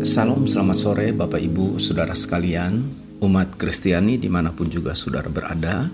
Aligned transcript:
Salam, 0.00 0.48
selamat 0.48 0.78
sore 0.80 1.06
Bapak 1.12 1.36
Ibu, 1.36 1.76
Saudara 1.76 2.16
sekalian, 2.16 2.88
umat 3.20 3.60
Kristiani 3.60 4.16
di 4.16 4.32
mana 4.32 4.48
pun 4.48 4.64
juga 4.72 4.96
saudara 4.96 5.28
berada. 5.28 5.92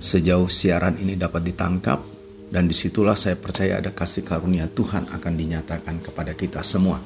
Sejauh 0.00 0.48
siaran 0.48 0.96
ini 0.96 1.12
dapat 1.12 1.52
ditangkap, 1.52 2.00
dan 2.48 2.64
di 2.64 2.72
situlah 2.72 3.12
saya 3.12 3.36
percaya 3.36 3.84
ada 3.84 3.92
kasih 3.92 4.24
karunia 4.24 4.64
Tuhan 4.72 5.12
akan 5.12 5.32
dinyatakan 5.36 6.00
kepada 6.00 6.32
kita 6.32 6.64
semua. 6.64 7.04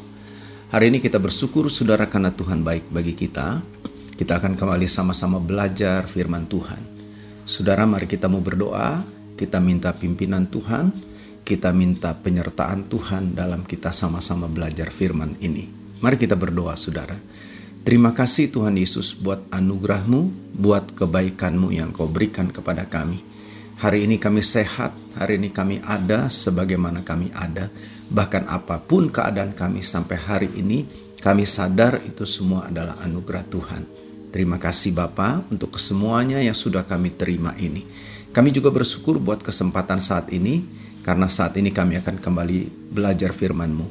Hari 0.70 0.94
ini 0.94 1.02
kita 1.02 1.18
bersyukur 1.18 1.66
saudara 1.74 2.06
karena 2.06 2.30
Tuhan 2.30 2.62
baik 2.62 2.86
bagi 2.86 3.18
kita. 3.18 3.58
Kita 4.14 4.38
akan 4.38 4.54
kembali 4.54 4.86
sama-sama 4.86 5.42
belajar 5.42 6.06
firman 6.06 6.46
Tuhan. 6.46 6.78
Saudara 7.50 7.82
mari 7.82 8.06
kita 8.06 8.30
mau 8.30 8.38
berdoa, 8.38 9.02
kita 9.34 9.58
minta 9.58 9.90
pimpinan 9.90 10.46
Tuhan, 10.46 10.94
kita 11.42 11.74
minta 11.74 12.14
penyertaan 12.14 12.86
Tuhan 12.86 13.34
dalam 13.34 13.66
kita 13.66 13.90
sama-sama 13.90 14.46
belajar 14.46 14.94
firman 14.94 15.34
ini. 15.42 15.77
Mari 15.98 16.14
kita 16.14 16.38
berdoa 16.38 16.78
saudara. 16.78 17.18
Terima 17.82 18.14
kasih 18.14 18.54
Tuhan 18.54 18.78
Yesus 18.78 19.18
buat 19.18 19.42
anugerahmu, 19.50 20.54
buat 20.54 20.94
kebaikanmu 20.94 21.74
yang 21.74 21.90
kau 21.90 22.06
berikan 22.06 22.54
kepada 22.54 22.86
kami. 22.86 23.18
Hari 23.82 24.06
ini 24.06 24.14
kami 24.22 24.38
sehat, 24.38 24.94
hari 25.18 25.42
ini 25.42 25.50
kami 25.50 25.82
ada 25.82 26.30
sebagaimana 26.30 27.02
kami 27.02 27.34
ada. 27.34 27.66
Bahkan 28.14 28.46
apa 28.46 28.78
pun 28.78 29.10
keadaan 29.10 29.58
kami 29.58 29.82
sampai 29.82 30.18
hari 30.22 30.50
ini, 30.54 30.86
kami 31.18 31.42
sadar 31.42 31.98
itu 32.06 32.22
semua 32.22 32.70
adalah 32.70 33.02
anugerah 33.02 33.42
Tuhan. 33.50 33.82
Terima 34.30 34.62
kasih 34.62 34.94
Bapa 34.94 35.42
untuk 35.50 35.74
kesemuanya 35.74 36.38
yang 36.38 36.54
sudah 36.54 36.86
kami 36.86 37.18
terima 37.18 37.58
ini. 37.58 37.82
Kami 38.30 38.54
juga 38.54 38.70
bersyukur 38.70 39.18
buat 39.18 39.42
kesempatan 39.42 39.98
saat 39.98 40.30
ini, 40.30 40.62
karena 41.02 41.26
saat 41.26 41.58
ini 41.58 41.74
kami 41.74 41.98
akan 41.98 42.22
kembali 42.22 42.92
belajar 42.94 43.34
firman-Mu. 43.34 43.86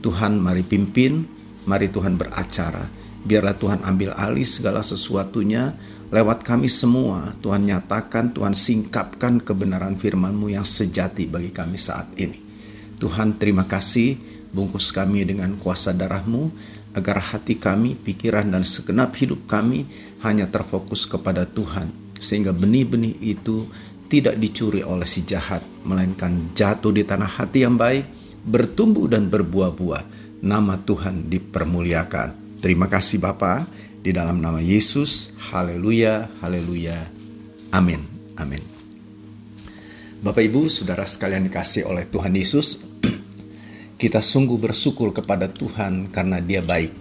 Tuhan 0.00 0.40
mari 0.40 0.64
pimpin, 0.64 1.39
Mari 1.70 1.86
Tuhan 1.94 2.18
beracara. 2.18 2.90
Biarlah 3.22 3.54
Tuhan 3.54 3.86
ambil 3.86 4.10
alih 4.18 4.42
segala 4.42 4.82
sesuatunya 4.82 5.70
lewat 6.10 6.42
kami 6.42 6.66
semua. 6.66 7.30
Tuhan 7.38 7.62
nyatakan, 7.62 8.34
Tuhan 8.34 8.58
singkapkan 8.58 9.38
kebenaran 9.38 9.94
firman-Mu 9.94 10.50
yang 10.50 10.66
sejati 10.66 11.30
bagi 11.30 11.54
kami 11.54 11.78
saat 11.78 12.10
ini. 12.18 12.42
Tuhan 12.98 13.38
terima 13.38 13.70
kasih 13.70 14.18
bungkus 14.50 14.90
kami 14.90 15.22
dengan 15.22 15.54
kuasa 15.62 15.94
darah-Mu 15.94 16.50
agar 16.98 17.22
hati 17.22 17.54
kami, 17.54 17.94
pikiran 17.94 18.50
dan 18.50 18.66
segenap 18.66 19.14
hidup 19.14 19.46
kami 19.46 19.86
hanya 20.26 20.50
terfokus 20.50 21.06
kepada 21.06 21.46
Tuhan. 21.46 21.94
Sehingga 22.18 22.50
benih-benih 22.50 23.14
itu 23.22 23.70
tidak 24.10 24.42
dicuri 24.42 24.82
oleh 24.82 25.06
si 25.06 25.22
jahat, 25.22 25.62
melainkan 25.86 26.50
jatuh 26.50 26.90
di 26.90 27.06
tanah 27.06 27.30
hati 27.30 27.62
yang 27.62 27.78
baik, 27.78 28.10
bertumbuh 28.42 29.06
dan 29.06 29.30
berbuah-buah 29.30 30.29
nama 30.40 30.80
Tuhan 30.80 31.28
dipermuliakan. 31.28 32.60
Terima 32.60 32.88
kasih 32.88 33.20
Bapa 33.20 33.64
di 34.00 34.12
dalam 34.12 34.40
nama 34.40 34.60
Yesus. 34.60 35.36
Haleluya, 35.52 36.28
haleluya. 36.40 37.08
Amin. 37.72 38.04
Amin. 38.40 38.64
Bapak 40.20 40.44
Ibu, 40.44 40.68
Saudara 40.68 41.08
sekalian 41.08 41.48
dikasih 41.48 41.88
oleh 41.88 42.04
Tuhan 42.08 42.32
Yesus, 42.36 42.80
kita 44.00 44.20
sungguh 44.20 44.60
bersyukur 44.60 45.16
kepada 45.16 45.48
Tuhan 45.48 46.12
karena 46.12 46.40
Dia 46.44 46.60
baik. 46.60 46.92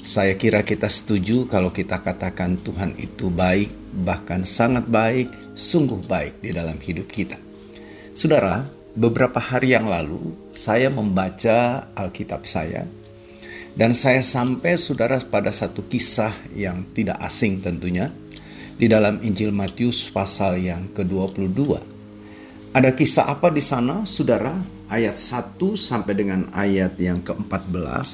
Saya 0.00 0.32
kira 0.36 0.64
kita 0.64 0.88
setuju 0.88 1.44
kalau 1.44 1.72
kita 1.72 2.00
katakan 2.00 2.56
Tuhan 2.64 2.96
itu 2.96 3.28
baik, 3.28 3.68
bahkan 4.00 4.48
sangat 4.48 4.88
baik, 4.88 5.28
sungguh 5.52 6.00
baik 6.08 6.40
di 6.40 6.56
dalam 6.56 6.80
hidup 6.80 7.04
kita. 7.04 7.36
Saudara, 8.16 8.64
beberapa 8.94 9.38
hari 9.38 9.76
yang 9.76 9.86
lalu 9.86 10.34
saya 10.50 10.90
membaca 10.90 11.90
Alkitab 11.94 12.46
saya 12.46 12.86
dan 13.78 13.94
saya 13.94 14.22
sampai 14.22 14.74
saudara 14.74 15.18
pada 15.22 15.54
satu 15.54 15.86
kisah 15.86 16.34
yang 16.54 16.90
tidak 16.90 17.18
asing 17.22 17.62
tentunya 17.62 18.10
di 18.80 18.90
dalam 18.90 19.20
Injil 19.20 19.52
Matius 19.52 20.08
pasal 20.08 20.58
yang 20.64 20.88
ke-22. 20.96 21.60
Ada 22.72 22.96
kisah 22.96 23.28
apa 23.28 23.52
di 23.52 23.60
sana, 23.60 24.08
saudara? 24.08 24.56
Ayat 24.90 25.14
1 25.14 25.60
sampai 25.76 26.14
dengan 26.16 26.48
ayat 26.50 26.96
yang 26.96 27.20
ke-14. 27.20 28.08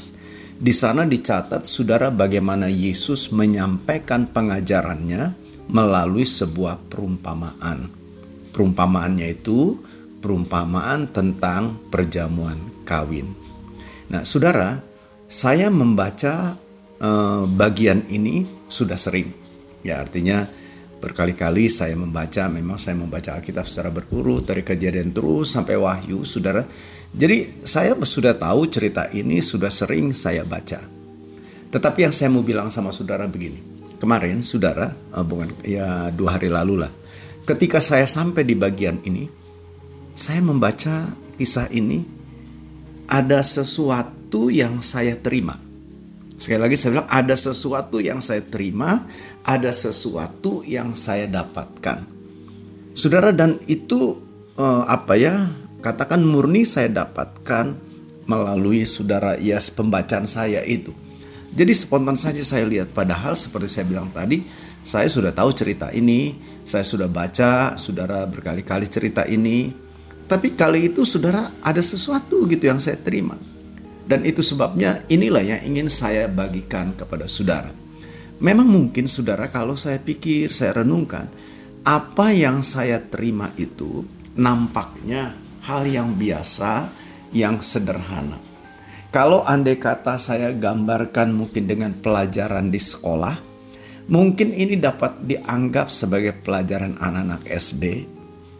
Di 0.56 0.72
sana 0.72 1.04
dicatat, 1.04 1.69
saudara, 1.69 2.09
bagaimana 2.09 2.66
Yesus 2.66 3.28
menyampaikan 3.31 4.26
pengajarannya 4.28 5.36
melalui 5.69 6.25
sebuah 6.25 6.88
perumpamaan. 6.88 7.92
Perumpamaannya 8.50 9.28
itu 9.36 9.76
perumpamaan 10.26 11.06
tentang 11.14 11.78
perjamuan 11.87 12.59
kawin. 12.82 13.31
Nah, 14.10 14.26
saudara, 14.26 14.82
saya 15.31 15.70
membaca 15.70 16.59
eh, 16.98 17.42
bagian 17.47 18.03
ini 18.10 18.42
sudah 18.66 18.98
sering. 18.98 19.31
Ya, 19.86 20.03
artinya 20.03 20.50
berkali-kali 20.98 21.70
saya 21.70 21.94
membaca, 21.94 22.50
memang 22.50 22.75
saya 22.75 22.98
membaca 22.98 23.38
Alkitab 23.38 23.70
secara 23.70 23.94
berurut 23.94 24.42
dari 24.42 24.66
kejadian 24.66 25.15
terus 25.15 25.54
sampai 25.54 25.78
wahyu, 25.78 26.26
saudara. 26.26 26.66
Jadi 27.15 27.62
saya 27.62 27.94
sudah 27.94 28.34
tahu 28.34 28.66
cerita 28.66 29.06
ini 29.15 29.38
sudah 29.38 29.70
sering 29.70 30.10
saya 30.10 30.42
baca. 30.42 30.82
Tetapi 31.70 32.03
yang 32.03 32.10
saya 32.10 32.34
mau 32.34 32.42
bilang 32.42 32.66
sama 32.75 32.91
saudara 32.91 33.31
begini, 33.31 33.62
kemarin 34.03 34.42
saudara, 34.42 34.91
eh, 34.91 35.22
bukan 35.22 35.54
ya 35.62 36.10
dua 36.10 36.34
hari 36.34 36.50
lalu 36.50 36.82
lah, 36.82 36.91
ketika 37.47 37.78
saya 37.78 38.10
sampai 38.10 38.42
di 38.42 38.59
bagian 38.59 38.98
ini, 39.06 39.46
saya 40.16 40.41
membaca 40.41 41.12
kisah 41.37 41.69
ini 41.69 42.00
ada 43.04 43.44
sesuatu 43.44 44.49
yang 44.49 44.81
saya 44.81 45.15
terima. 45.21 45.60
Sekali 46.41 46.60
lagi 46.65 46.77
saya 46.81 46.91
bilang 46.99 47.10
ada 47.12 47.37
sesuatu 47.37 48.00
yang 48.00 48.25
saya 48.25 48.41
terima, 48.49 49.04
ada 49.44 49.69
sesuatu 49.71 50.65
yang 50.65 50.97
saya 50.97 51.28
dapatkan. 51.28 52.09
Saudara 52.97 53.31
dan 53.31 53.60
itu 53.69 54.16
eh, 54.56 54.82
apa 54.88 55.15
ya? 55.21 55.53
Katakan 55.84 56.25
murni 56.25 56.65
saya 56.65 57.04
dapatkan 57.04 57.77
melalui 58.27 58.88
saudara 58.88 59.37
ya 59.37 59.60
pembacaan 59.60 60.25
saya 60.25 60.65
itu. 60.65 60.91
Jadi 61.56 61.72
spontan 61.72 62.19
saja 62.19 62.43
saya 62.43 62.69
lihat 62.69 62.93
padahal 62.93 63.37
seperti 63.37 63.69
saya 63.69 63.84
bilang 63.88 64.12
tadi, 64.12 64.44
saya 64.83 65.09
sudah 65.09 65.33
tahu 65.33 65.56
cerita 65.56 65.88
ini, 65.94 66.37
saya 66.69 66.84
sudah 66.84 67.09
baca, 67.09 67.81
saudara 67.81 68.28
berkali-kali 68.28 68.84
cerita 68.91 69.25
ini, 69.25 69.85
tapi 70.26 70.59
kali 70.59 70.91
itu 70.91 71.06
saudara 71.06 71.54
ada 71.62 71.78
sesuatu 71.78 72.50
gitu 72.50 72.66
yang 72.66 72.82
saya 72.82 72.98
terima. 72.98 73.38
Dan 74.06 74.22
itu 74.22 74.42
sebabnya 74.42 75.03
inilah 75.10 75.42
yang 75.42 75.62
ingin 75.66 75.91
saya 75.91 76.31
bagikan 76.31 76.94
kepada 76.94 77.26
saudara. 77.26 77.70
Memang 78.38 78.66
mungkin 78.66 79.10
saudara 79.10 79.50
kalau 79.50 79.75
saya 79.75 79.98
pikir, 79.98 80.50
saya 80.50 80.82
renungkan, 80.82 81.26
apa 81.86 82.31
yang 82.34 82.62
saya 82.62 83.03
terima 83.03 83.50
itu 83.59 84.06
nampaknya 84.38 85.34
hal 85.66 85.86
yang 85.86 86.15
biasa, 86.15 86.91
yang 87.34 87.59
sederhana. 87.62 88.38
Kalau 89.10 89.42
andai 89.42 89.78
kata 89.78 90.19
saya 90.19 90.53
gambarkan 90.53 91.32
mungkin 91.34 91.66
dengan 91.66 91.94
pelajaran 91.98 92.70
di 92.70 92.78
sekolah, 92.78 93.34
mungkin 94.10 94.54
ini 94.54 94.76
dapat 94.78 95.25
dianggap 95.25 95.91
sebagai 95.91 96.36
pelajaran 96.44 96.98
anak-anak 97.00 97.42
SD, 97.48 98.16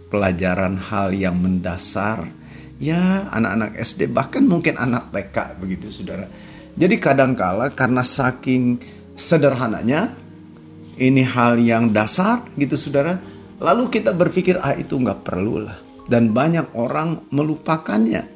pelajaran 0.09 0.79
hal 0.79 1.13
yang 1.13 1.39
mendasar. 1.39 2.29
Ya 2.77 3.25
anak-anak 3.33 3.81
SD 3.81 4.13
bahkan 4.13 4.45
mungkin 4.45 4.77
anak 4.77 5.09
TK 5.09 5.57
begitu 5.57 5.89
saudara. 5.89 6.29
Jadi 6.77 7.01
kadangkala 7.01 7.73
karena 7.73 8.05
saking 8.05 8.77
sederhananya 9.17 10.13
ini 11.01 11.25
hal 11.25 11.57
yang 11.57 11.89
dasar 11.89 12.45
gitu 12.61 12.77
saudara 12.77 13.17
lalu 13.57 13.89
kita 13.89 14.13
berpikir 14.13 14.61
ah 14.61 14.77
itu 14.77 15.01
nggak 15.01 15.25
perlu 15.25 15.65
lah 15.65 15.81
dan 16.05 16.37
banyak 16.37 16.77
orang 16.77 17.25
melupakannya 17.33 18.29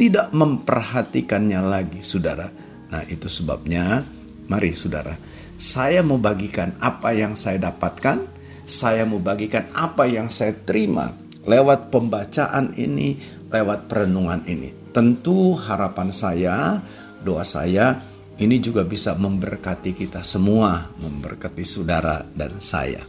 tidak 0.00 0.32
memperhatikannya 0.32 1.60
lagi 1.60 2.00
saudara. 2.00 2.48
Nah 2.88 3.04
itu 3.12 3.28
sebabnya 3.28 4.00
mari 4.48 4.72
saudara 4.72 5.12
saya 5.60 6.00
mau 6.00 6.16
bagikan 6.16 6.74
apa 6.80 7.12
yang 7.12 7.36
saya 7.36 7.70
dapatkan 7.70 8.31
saya 8.72 9.04
mau 9.04 9.20
bagikan 9.20 9.68
apa 9.76 10.08
yang 10.08 10.32
saya 10.32 10.56
terima 10.64 11.12
lewat 11.44 11.92
pembacaan 11.92 12.72
ini, 12.80 13.20
lewat 13.52 13.92
perenungan 13.92 14.40
ini. 14.48 14.72
Tentu 14.96 15.52
harapan 15.60 16.08
saya, 16.08 16.80
doa 17.20 17.44
saya 17.44 18.00
ini 18.40 18.58
juga 18.58 18.82
bisa 18.82 19.12
memberkati 19.12 19.92
kita 19.92 20.24
semua, 20.24 20.88
memberkati 20.96 21.62
saudara 21.62 22.24
dan 22.32 22.58
saya. 22.58 23.04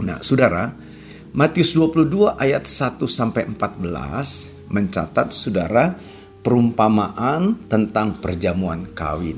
Nah, 0.00 0.22
saudara, 0.22 0.70
Matius 1.36 1.76
22 1.76 2.38
ayat 2.40 2.64
1 2.64 3.04
sampai 3.04 3.44
14 3.44 4.72
mencatat 4.72 5.28
saudara 5.34 5.92
perumpamaan 6.40 7.68
tentang 7.68 8.16
perjamuan 8.22 8.88
kawin. 8.96 9.36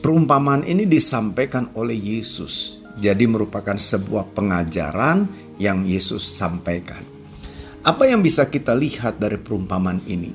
Perumpamaan 0.00 0.64
ini 0.64 0.88
disampaikan 0.88 1.68
oleh 1.76 1.92
Yesus 1.92 2.79
jadi 2.98 3.24
merupakan 3.30 3.78
sebuah 3.78 4.34
pengajaran 4.34 5.28
yang 5.60 5.84
Yesus 5.86 6.24
sampaikan. 6.24 7.04
Apa 7.80 8.08
yang 8.08 8.20
bisa 8.20 8.48
kita 8.48 8.76
lihat 8.76 9.20
dari 9.20 9.40
perumpamaan 9.40 10.04
ini? 10.04 10.32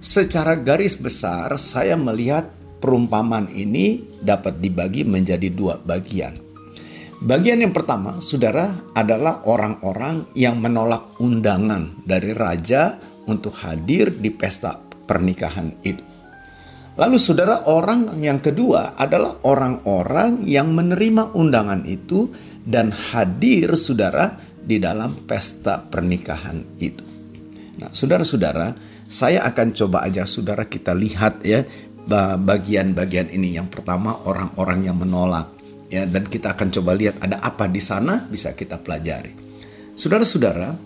Secara 0.00 0.56
garis 0.56 0.96
besar, 0.96 1.54
saya 1.60 1.94
melihat 1.94 2.48
perumpamaan 2.80 3.52
ini 3.52 4.00
dapat 4.18 4.58
dibagi 4.58 5.04
menjadi 5.04 5.52
dua 5.52 5.76
bagian. 5.76 6.34
Bagian 7.20 7.60
yang 7.60 7.76
pertama, 7.76 8.16
saudara, 8.18 8.80
adalah 8.96 9.44
orang-orang 9.44 10.32
yang 10.32 10.56
menolak 10.56 11.20
undangan 11.20 12.00
dari 12.08 12.32
raja 12.32 12.96
untuk 13.28 13.52
hadir 13.60 14.16
di 14.16 14.32
pesta 14.32 14.80
pernikahan 14.80 15.76
itu. 15.84 16.09
Lalu, 16.98 17.16
saudara, 17.22 17.66
orang 17.70 18.18
yang 18.18 18.42
kedua 18.42 18.98
adalah 18.98 19.42
orang-orang 19.46 20.44
yang 20.44 20.74
menerima 20.74 21.36
undangan 21.36 21.86
itu 21.86 22.28
dan 22.66 22.90
hadir, 22.90 23.78
saudara, 23.78 24.36
di 24.60 24.76
dalam 24.76 25.24
pesta 25.24 25.80
pernikahan 25.80 26.60
itu. 26.78 27.02
Nah, 27.80 27.90
saudara-saudara, 27.90 28.76
saya 29.10 29.42
akan 29.42 29.74
coba 29.74 30.06
aja 30.06 30.22
saudara 30.22 30.68
kita 30.70 30.94
lihat 30.94 31.42
ya 31.42 31.66
bagian-bagian 32.38 33.32
ini. 33.34 33.58
Yang 33.58 33.80
pertama 33.80 34.22
orang-orang 34.28 34.86
yang 34.86 35.00
menolak 35.00 35.50
ya 35.90 36.06
dan 36.06 36.28
kita 36.30 36.54
akan 36.54 36.68
coba 36.70 36.94
lihat 36.94 37.18
ada 37.18 37.42
apa 37.42 37.66
di 37.66 37.82
sana 37.82 38.28
bisa 38.30 38.54
kita 38.54 38.78
pelajari. 38.78 39.34
Saudara-saudara, 39.98 40.76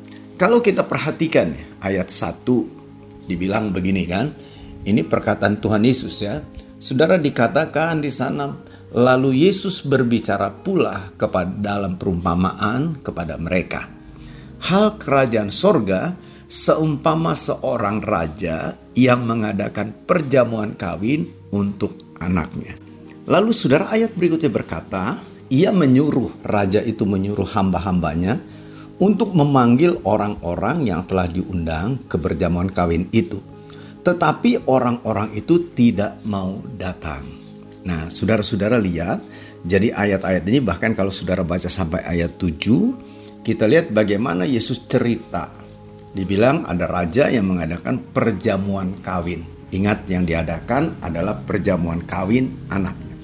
kalau 0.41 0.65
kita 0.65 0.89
perhatikan 0.89 1.53
ya, 1.53 1.65
ayat 1.85 2.09
1 2.09 3.29
dibilang 3.29 3.75
begini 3.75 4.09
kan. 4.09 4.33
Ini 4.85 5.01
perkataan 5.09 5.65
Tuhan 5.65 5.81
Yesus 5.81 6.21
ya. 6.21 6.45
Saudara 6.77 7.17
dikatakan 7.17 8.05
di 8.05 8.13
sana 8.13 8.53
lalu 8.93 9.49
Yesus 9.49 9.81
berbicara 9.81 10.53
pula 10.53 11.11
kepada 11.17 11.49
dalam 11.51 11.97
perumpamaan 11.97 13.01
kepada 13.01 13.41
mereka. 13.41 13.89
Hal 14.61 15.01
kerajaan 15.01 15.49
sorga 15.49 16.13
seumpama 16.45 17.33
seorang 17.33 18.05
raja 18.05 18.77
yang 18.93 19.25
mengadakan 19.25 19.97
perjamuan 20.05 20.77
kawin 20.77 21.33
untuk 21.51 22.15
anaknya. 22.21 22.77
Lalu 23.25 23.57
saudara 23.57 23.89
ayat 23.89 24.13
berikutnya 24.13 24.53
berkata, 24.53 25.17
ia 25.49 25.73
menyuruh, 25.73 26.45
raja 26.45 26.85
itu 26.85 27.09
menyuruh 27.09 27.49
hamba-hambanya 27.49 28.37
untuk 29.01 29.33
memanggil 29.33 29.97
orang-orang 30.05 30.85
yang 30.85 31.09
telah 31.09 31.25
diundang 31.29 32.05
ke 32.05 32.21
perjamuan 32.21 32.69
kawin 32.69 33.09
itu. 33.17 33.54
Tetapi 34.05 34.69
orang-orang 34.69 35.33
itu 35.33 35.73
tidak 35.73 36.21
mau 36.29 36.61
datang. 36.77 37.25
Nah, 37.89 38.13
saudara-saudara 38.13 38.77
lihat, 38.77 39.25
jadi 39.65 39.97
ayat-ayat 39.97 40.45
ini 40.45 40.61
bahkan 40.61 40.93
kalau 40.93 41.09
saudara 41.09 41.41
baca 41.41 41.73
sampai 41.73 42.05
ayat 42.05 42.37
7, 42.37 43.41
kita 43.41 43.65
lihat 43.65 43.97
bagaimana 43.97 44.45
Yesus 44.45 44.85
cerita. 44.85 45.49
Dibilang 46.13 46.69
ada 46.69 46.85
raja 46.85 47.33
yang 47.33 47.49
mengadakan 47.49 48.13
perjamuan 48.13 48.93
kawin. 49.01 49.41
Ingat 49.73 50.07
yang 50.07 50.29
diadakan 50.29 51.01
adalah 51.01 51.41
perjamuan 51.43 52.05
kawin 52.05 52.53
anaknya. 52.69 53.17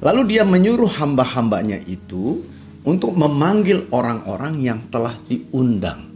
Lalu 0.00 0.34
dia 0.34 0.42
menyuruh 0.48 0.88
hamba-hambanya 0.88 1.84
itu 1.84 2.42
untuk 2.88 3.12
memanggil 3.12 3.86
orang-orang 3.92 4.58
yang 4.64 4.80
telah 4.88 5.20
diundang. 5.28 6.07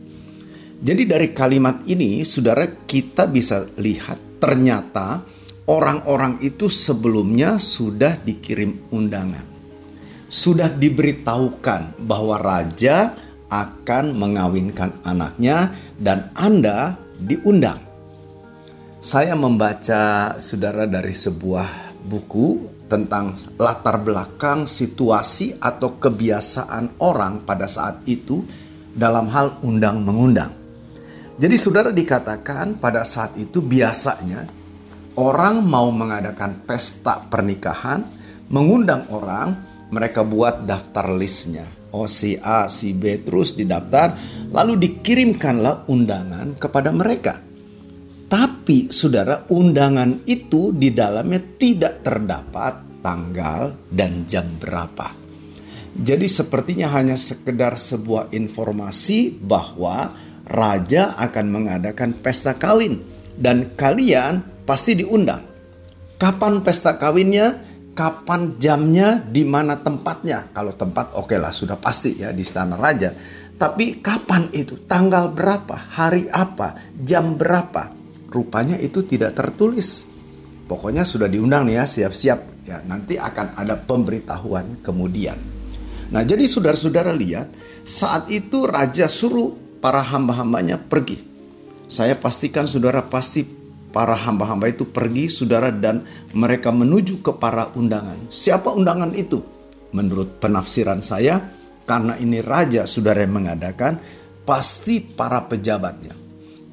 Jadi 0.82 1.06
dari 1.06 1.31
kalimat 1.31 1.87
ini 1.87 2.26
saudara 2.26 2.67
kita 2.67 3.31
bisa 3.31 3.70
lihat 3.79 4.43
ternyata 4.43 5.23
orang-orang 5.70 6.43
itu 6.43 6.67
sebelumnya 6.67 7.55
sudah 7.62 8.19
dikirim 8.19 8.90
undangan. 8.90 9.46
Sudah 10.26 10.67
diberitahukan 10.75 12.02
bahwa 12.02 12.34
raja 12.43 13.14
akan 13.46 14.19
mengawinkan 14.19 15.06
anaknya 15.06 15.70
dan 16.02 16.34
Anda 16.34 16.99
diundang. 17.14 17.79
Saya 18.99 19.38
membaca 19.38 20.34
saudara 20.43 20.90
dari 20.90 21.14
sebuah 21.14 21.94
buku 22.02 22.67
tentang 22.90 23.38
latar 23.55 24.02
belakang 24.02 24.67
situasi 24.67 25.62
atau 25.62 25.94
kebiasaan 25.94 26.99
orang 26.99 27.46
pada 27.46 27.70
saat 27.70 28.02
itu 28.11 28.43
dalam 28.90 29.31
hal 29.31 29.62
undang-mengundang. 29.62 30.62
Jadi 31.32 31.56
saudara 31.56 31.88
dikatakan 31.88 32.76
pada 32.76 33.08
saat 33.08 33.40
itu 33.40 33.64
biasanya 33.64 34.44
orang 35.17 35.64
mau 35.64 35.88
mengadakan 35.88 36.64
pesta 36.69 37.25
pernikahan, 37.25 38.05
mengundang 38.52 39.08
orang, 39.08 39.56
mereka 39.93 40.25
buat 40.25 40.69
daftar 40.69 41.12
listnya. 41.17 41.64
Oh 41.93 42.08
si 42.08 42.37
A, 42.40 42.69
si 42.73 42.96
B 42.96 43.20
terus 43.20 43.52
didaftar, 43.52 44.17
lalu 44.52 44.81
dikirimkanlah 44.81 45.88
undangan 45.88 46.56
kepada 46.56 46.88
mereka. 46.93 47.37
Tapi 48.32 48.88
saudara 48.88 49.44
undangan 49.52 50.25
itu 50.25 50.73
di 50.73 50.88
dalamnya 50.88 51.40
tidak 51.61 52.00
terdapat 52.00 53.05
tanggal 53.05 53.76
dan 53.93 54.25
jam 54.25 54.56
berapa. 54.56 55.12
Jadi 55.93 56.25
sepertinya 56.25 56.88
hanya 56.96 57.20
sekedar 57.20 57.76
sebuah 57.76 58.32
informasi 58.32 59.37
bahwa 59.37 60.17
raja 60.52 61.16
akan 61.16 61.46
mengadakan 61.49 62.12
pesta 62.20 62.60
kawin 62.60 63.00
dan 63.40 63.72
kalian 63.72 64.44
pasti 64.69 65.00
diundang. 65.00 65.40
Kapan 66.20 66.60
pesta 66.60 67.00
kawinnya? 67.00 67.72
Kapan 67.96 68.60
jamnya? 68.60 69.20
Di 69.25 69.43
mana 69.43 69.81
tempatnya? 69.81 70.52
Kalau 70.52 70.76
tempat 70.76 71.16
oke 71.16 71.32
okay 71.32 71.38
lah 71.40 71.50
sudah 71.50 71.81
pasti 71.81 72.20
ya 72.20 72.31
di 72.31 72.44
istana 72.44 72.76
raja. 72.76 73.10
Tapi 73.56 73.99
kapan 74.04 74.52
itu? 74.52 74.84
Tanggal 74.84 75.32
berapa? 75.32 75.75
Hari 75.75 76.31
apa? 76.31 76.93
Jam 77.00 77.34
berapa? 77.34 78.02
rupanya 78.32 78.81
itu 78.81 79.05
tidak 79.05 79.37
tertulis. 79.37 80.08
Pokoknya 80.64 81.05
sudah 81.05 81.28
diundang 81.28 81.69
nih 81.69 81.76
ya, 81.76 81.84
siap-siap. 81.84 82.40
Ya, 82.64 82.81
nanti 82.88 83.20
akan 83.20 83.58
ada 83.60 83.76
pemberitahuan 83.76 84.81
kemudian. 84.81 85.37
Nah, 86.08 86.25
jadi 86.25 86.48
saudara-saudara 86.48 87.12
lihat, 87.12 87.52
saat 87.84 88.32
itu 88.32 88.64
raja 88.64 89.10
suruh 89.12 89.52
para 89.82 90.00
hamba-hambanya 90.00 90.79
pergi. 90.79 91.19
Saya 91.90 92.14
pastikan 92.14 92.70
saudara 92.70 93.02
pasti 93.02 93.43
para 93.90 94.14
hamba-hamba 94.14 94.70
itu 94.70 94.88
pergi 94.88 95.29
saudara 95.29 95.69
dan 95.69 96.06
mereka 96.32 96.70
menuju 96.70 97.20
ke 97.20 97.37
para 97.37 97.75
undangan. 97.75 98.31
Siapa 98.31 98.73
undangan 98.73 99.12
itu? 99.12 99.43
Menurut 99.93 100.40
penafsiran 100.40 101.05
saya, 101.05 101.43
karena 101.84 102.17
ini 102.17 102.40
raja 102.40 102.88
saudara 102.88 103.20
yang 103.20 103.37
mengadakan, 103.37 104.00
pasti 104.46 105.05
para 105.05 105.44
pejabatnya 105.44 106.23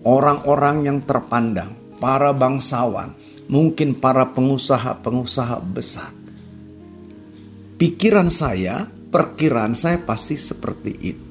orang-orang 0.04 0.88
yang 0.88 1.00
terpandang, 1.04 1.76
para 2.00 2.32
bangsawan, 2.32 3.16
mungkin 3.52 3.98
para 3.98 4.32
pengusaha-pengusaha 4.32 5.58
besar. 5.74 6.12
Pikiran 7.80 8.28
saya, 8.28 8.88
perkiraan 8.88 9.76
saya 9.76 10.04
pasti 10.04 10.36
seperti 10.36 10.92
itu. 11.00 11.29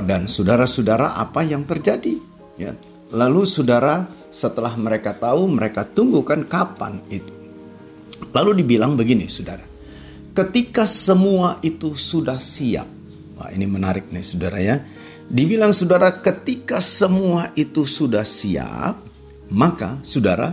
Dan 0.00 0.24
saudara-saudara 0.24 1.20
apa 1.20 1.44
yang 1.44 1.68
terjadi? 1.68 2.16
Ya. 2.56 2.72
Lalu 3.12 3.44
saudara 3.44 4.08
setelah 4.32 4.72
mereka 4.80 5.12
tahu 5.12 5.44
mereka 5.52 5.84
tunggukan 5.84 6.48
kapan 6.48 7.04
itu. 7.12 7.28
Lalu 8.32 8.64
dibilang 8.64 8.96
begini 8.96 9.28
saudara. 9.28 9.68
Ketika 10.32 10.88
semua 10.88 11.60
itu 11.60 11.92
sudah 11.92 12.40
siap. 12.40 12.88
Wah 13.36 13.52
ini 13.52 13.68
menarik 13.68 14.08
nih 14.08 14.24
saudara 14.24 14.56
ya 14.60 14.80
Dibilang 15.32 15.72
saudara 15.72 16.12
ketika 16.20 16.76
semua 16.84 17.56
itu 17.56 17.88
sudah 17.88 18.20
siap, 18.20 19.00
maka 19.48 19.96
saudara 20.04 20.52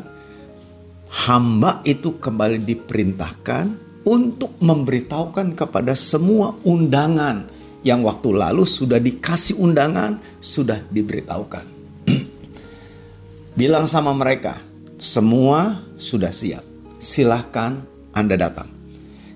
hamba 1.12 1.84
itu 1.84 2.16
kembali 2.16 2.64
diperintahkan 2.64 3.76
untuk 4.08 4.56
memberitahukan 4.64 5.52
kepada 5.60 6.00
semua 6.00 6.56
undangan 6.64 7.44
yang 7.84 8.04
waktu 8.04 8.36
lalu 8.36 8.68
sudah 8.68 9.00
dikasih 9.00 9.56
undangan, 9.60 10.20
sudah 10.44 10.84
diberitahukan. 10.92 11.66
Bilang 13.60 13.88
sama 13.88 14.12
mereka, 14.12 14.60
semua 15.00 15.80
sudah 15.96 16.32
siap. 16.32 16.64
Silahkan 17.00 17.80
Anda 18.12 18.36
datang. 18.36 18.68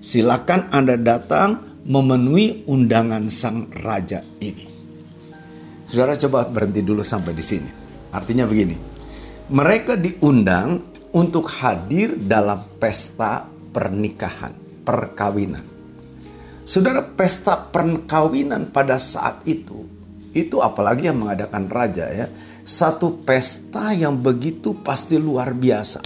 Silahkan 0.04 0.68
Anda 0.68 1.00
datang 1.00 1.80
memenuhi 1.88 2.68
undangan 2.68 3.32
sang 3.32 3.72
raja 3.80 4.20
ini. 4.40 4.68
Saudara 5.84 6.16
coba 6.16 6.48
berhenti 6.48 6.80
dulu 6.80 7.04
sampai 7.04 7.32
di 7.36 7.44
sini. 7.44 7.70
Artinya 8.12 8.48
begini, 8.48 8.76
mereka 9.52 9.96
diundang 9.96 10.80
untuk 11.12 11.48
hadir 11.48 12.16
dalam 12.16 12.64
pesta 12.80 13.44
pernikahan, 13.72 14.56
perkawinan. 14.84 15.73
Saudara, 16.64 17.04
pesta 17.04 17.60
perkawinan 17.68 18.72
pada 18.72 18.96
saat 18.96 19.44
itu, 19.44 19.84
itu 20.32 20.58
apalagi 20.64 21.12
yang 21.12 21.20
mengadakan 21.20 21.68
raja 21.68 22.08
ya, 22.08 22.26
satu 22.64 23.20
pesta 23.20 23.92
yang 23.92 24.16
begitu 24.16 24.72
pasti 24.80 25.20
luar 25.20 25.52
biasa. 25.52 26.00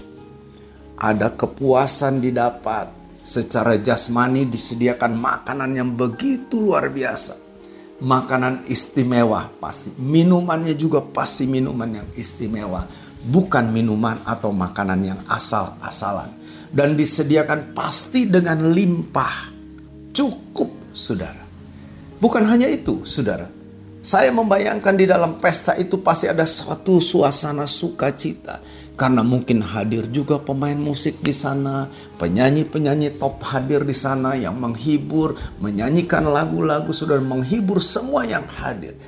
Ada 0.98 1.38
kepuasan 1.38 2.18
didapat, 2.18 2.90
secara 3.22 3.78
jasmani 3.78 4.50
disediakan 4.50 5.14
makanan 5.14 5.70
yang 5.78 5.94
begitu 5.94 6.58
luar 6.58 6.90
biasa 6.90 7.48
makanan 7.98 8.70
istimewa 8.70 9.50
pasti. 9.58 9.90
Minumannya 9.98 10.74
juga 10.78 11.02
pasti 11.02 11.50
minuman 11.50 12.02
yang 12.02 12.08
istimewa. 12.14 12.86
Bukan 13.18 13.74
minuman 13.74 14.22
atau 14.22 14.54
makanan 14.54 15.00
yang 15.02 15.20
asal-asalan. 15.26 16.38
dan 16.68 17.00
disediakan 17.00 17.72
pasti 17.72 18.28
dengan 18.28 18.68
limpah. 18.68 19.57
Cukup, 20.18 20.90
saudara. 20.98 21.46
Bukan 22.18 22.42
hanya 22.50 22.66
itu, 22.66 23.06
saudara. 23.06 23.46
Saya 24.02 24.34
membayangkan 24.34 24.98
di 24.98 25.06
dalam 25.06 25.38
pesta 25.38 25.78
itu 25.78 26.02
pasti 26.02 26.26
ada 26.26 26.42
suatu 26.42 26.98
suasana 26.98 27.70
sukacita. 27.70 28.58
Karena 28.98 29.22
mungkin 29.22 29.62
hadir 29.62 30.10
juga 30.10 30.42
pemain 30.42 30.74
musik 30.74 31.22
di 31.22 31.30
sana, 31.30 31.86
penyanyi-penyanyi 32.18 33.14
top 33.14 33.46
hadir 33.46 33.86
di 33.86 33.94
sana 33.94 34.34
yang 34.34 34.58
menghibur, 34.58 35.38
menyanyikan 35.62 36.26
lagu-lagu 36.26 36.90
sudah 36.90 37.22
menghibur 37.22 37.78
semua 37.78 38.26
yang 38.26 38.42
hadir. 38.58 38.98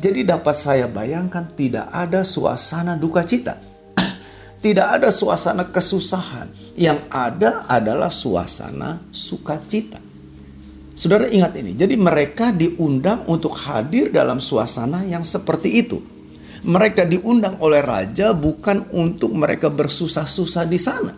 Jadi 0.00 0.24
dapat 0.24 0.56
saya 0.56 0.88
bayangkan 0.88 1.44
tidak 1.52 1.92
ada 1.92 2.24
suasana 2.24 2.96
duka 2.96 3.20
cita. 3.20 3.60
tidak 4.64 4.96
ada 4.96 5.12
suasana 5.12 5.68
kesusahan. 5.68 6.48
Yang 6.72 7.04
ada 7.12 7.68
adalah 7.68 8.08
suasana 8.08 9.04
sukacita. 9.12 10.13
Saudara 10.94 11.26
ingat 11.26 11.58
ini. 11.58 11.74
Jadi 11.74 11.98
mereka 11.98 12.54
diundang 12.54 13.26
untuk 13.26 13.58
hadir 13.58 14.14
dalam 14.14 14.38
suasana 14.38 15.02
yang 15.02 15.26
seperti 15.26 15.68
itu. 15.74 15.98
Mereka 16.64 17.04
diundang 17.10 17.58
oleh 17.60 17.82
raja 17.82 18.32
bukan 18.32 18.88
untuk 18.94 19.34
mereka 19.34 19.68
bersusah-susah 19.68 20.64
di 20.64 20.78
sana. 20.78 21.12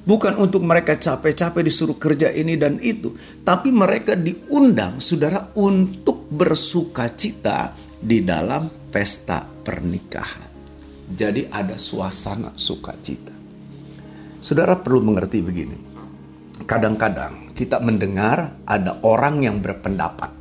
Bukan 0.00 0.40
untuk 0.40 0.64
mereka 0.64 0.96
capek-capek 0.96 1.62
disuruh 1.62 2.00
kerja 2.00 2.32
ini 2.32 2.56
dan 2.56 2.80
itu. 2.80 3.12
Tapi 3.44 3.68
mereka 3.68 4.16
diundang, 4.16 4.98
saudara, 4.98 5.52
untuk 5.54 6.26
bersuka 6.32 7.12
cita 7.12 7.76
di 8.00 8.24
dalam 8.24 8.66
pesta 8.88 9.44
pernikahan. 9.44 10.50
Jadi 11.12 11.46
ada 11.52 11.76
suasana 11.76 12.56
sukacita. 12.56 13.36
Saudara 14.40 14.80
perlu 14.80 15.04
mengerti 15.04 15.44
begini. 15.44 15.78
Kadang-kadang 16.64 17.49
kita 17.60 17.76
mendengar 17.76 18.64
ada 18.64 19.04
orang 19.04 19.44
yang 19.44 19.60
berpendapat. 19.60 20.32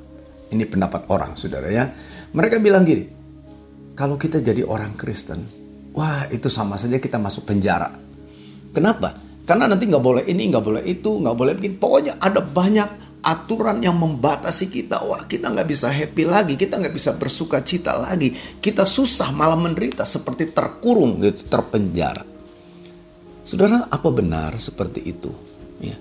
Ini 0.55 0.63
pendapat 0.63 1.03
orang, 1.11 1.35
saudara 1.35 1.67
ya. 1.67 1.91
Mereka 2.31 2.63
bilang 2.63 2.87
gini, 2.87 3.03
kalau 3.91 4.15
kita 4.15 4.39
jadi 4.39 4.63
orang 4.63 4.95
Kristen, 4.95 5.43
wah 5.91 6.31
itu 6.31 6.47
sama 6.47 6.79
saja 6.79 6.95
kita 6.95 7.19
masuk 7.19 7.43
penjara. 7.43 7.91
Kenapa? 8.71 9.19
Karena 9.43 9.67
nanti 9.67 9.83
nggak 9.83 9.99
boleh 9.99 10.23
ini, 10.31 10.47
nggak 10.47 10.63
boleh 10.63 10.83
itu, 10.87 11.19
nggak 11.19 11.35
boleh 11.35 11.53
bikin. 11.59 11.75
Pokoknya 11.75 12.15
ada 12.23 12.39
banyak 12.39 13.19
aturan 13.19 13.83
yang 13.83 13.99
membatasi 13.99 14.71
kita. 14.71 15.03
Wah 15.03 15.27
kita 15.27 15.51
nggak 15.51 15.67
bisa 15.67 15.91
happy 15.91 16.23
lagi, 16.23 16.55
kita 16.55 16.79
nggak 16.79 16.95
bisa 16.95 17.19
bersuka 17.19 17.59
cita 17.59 17.99
lagi. 17.99 18.31
Kita 18.63 18.87
susah 18.87 19.35
malah 19.35 19.59
menderita 19.59 20.07
seperti 20.07 20.55
terkurung 20.55 21.19
gitu, 21.19 21.43
terpenjara. 21.51 22.23
Saudara, 23.43 23.91
apa 23.91 24.07
benar 24.07 24.55
seperti 24.61 25.03
itu? 25.03 25.33
Ya. 25.83 25.99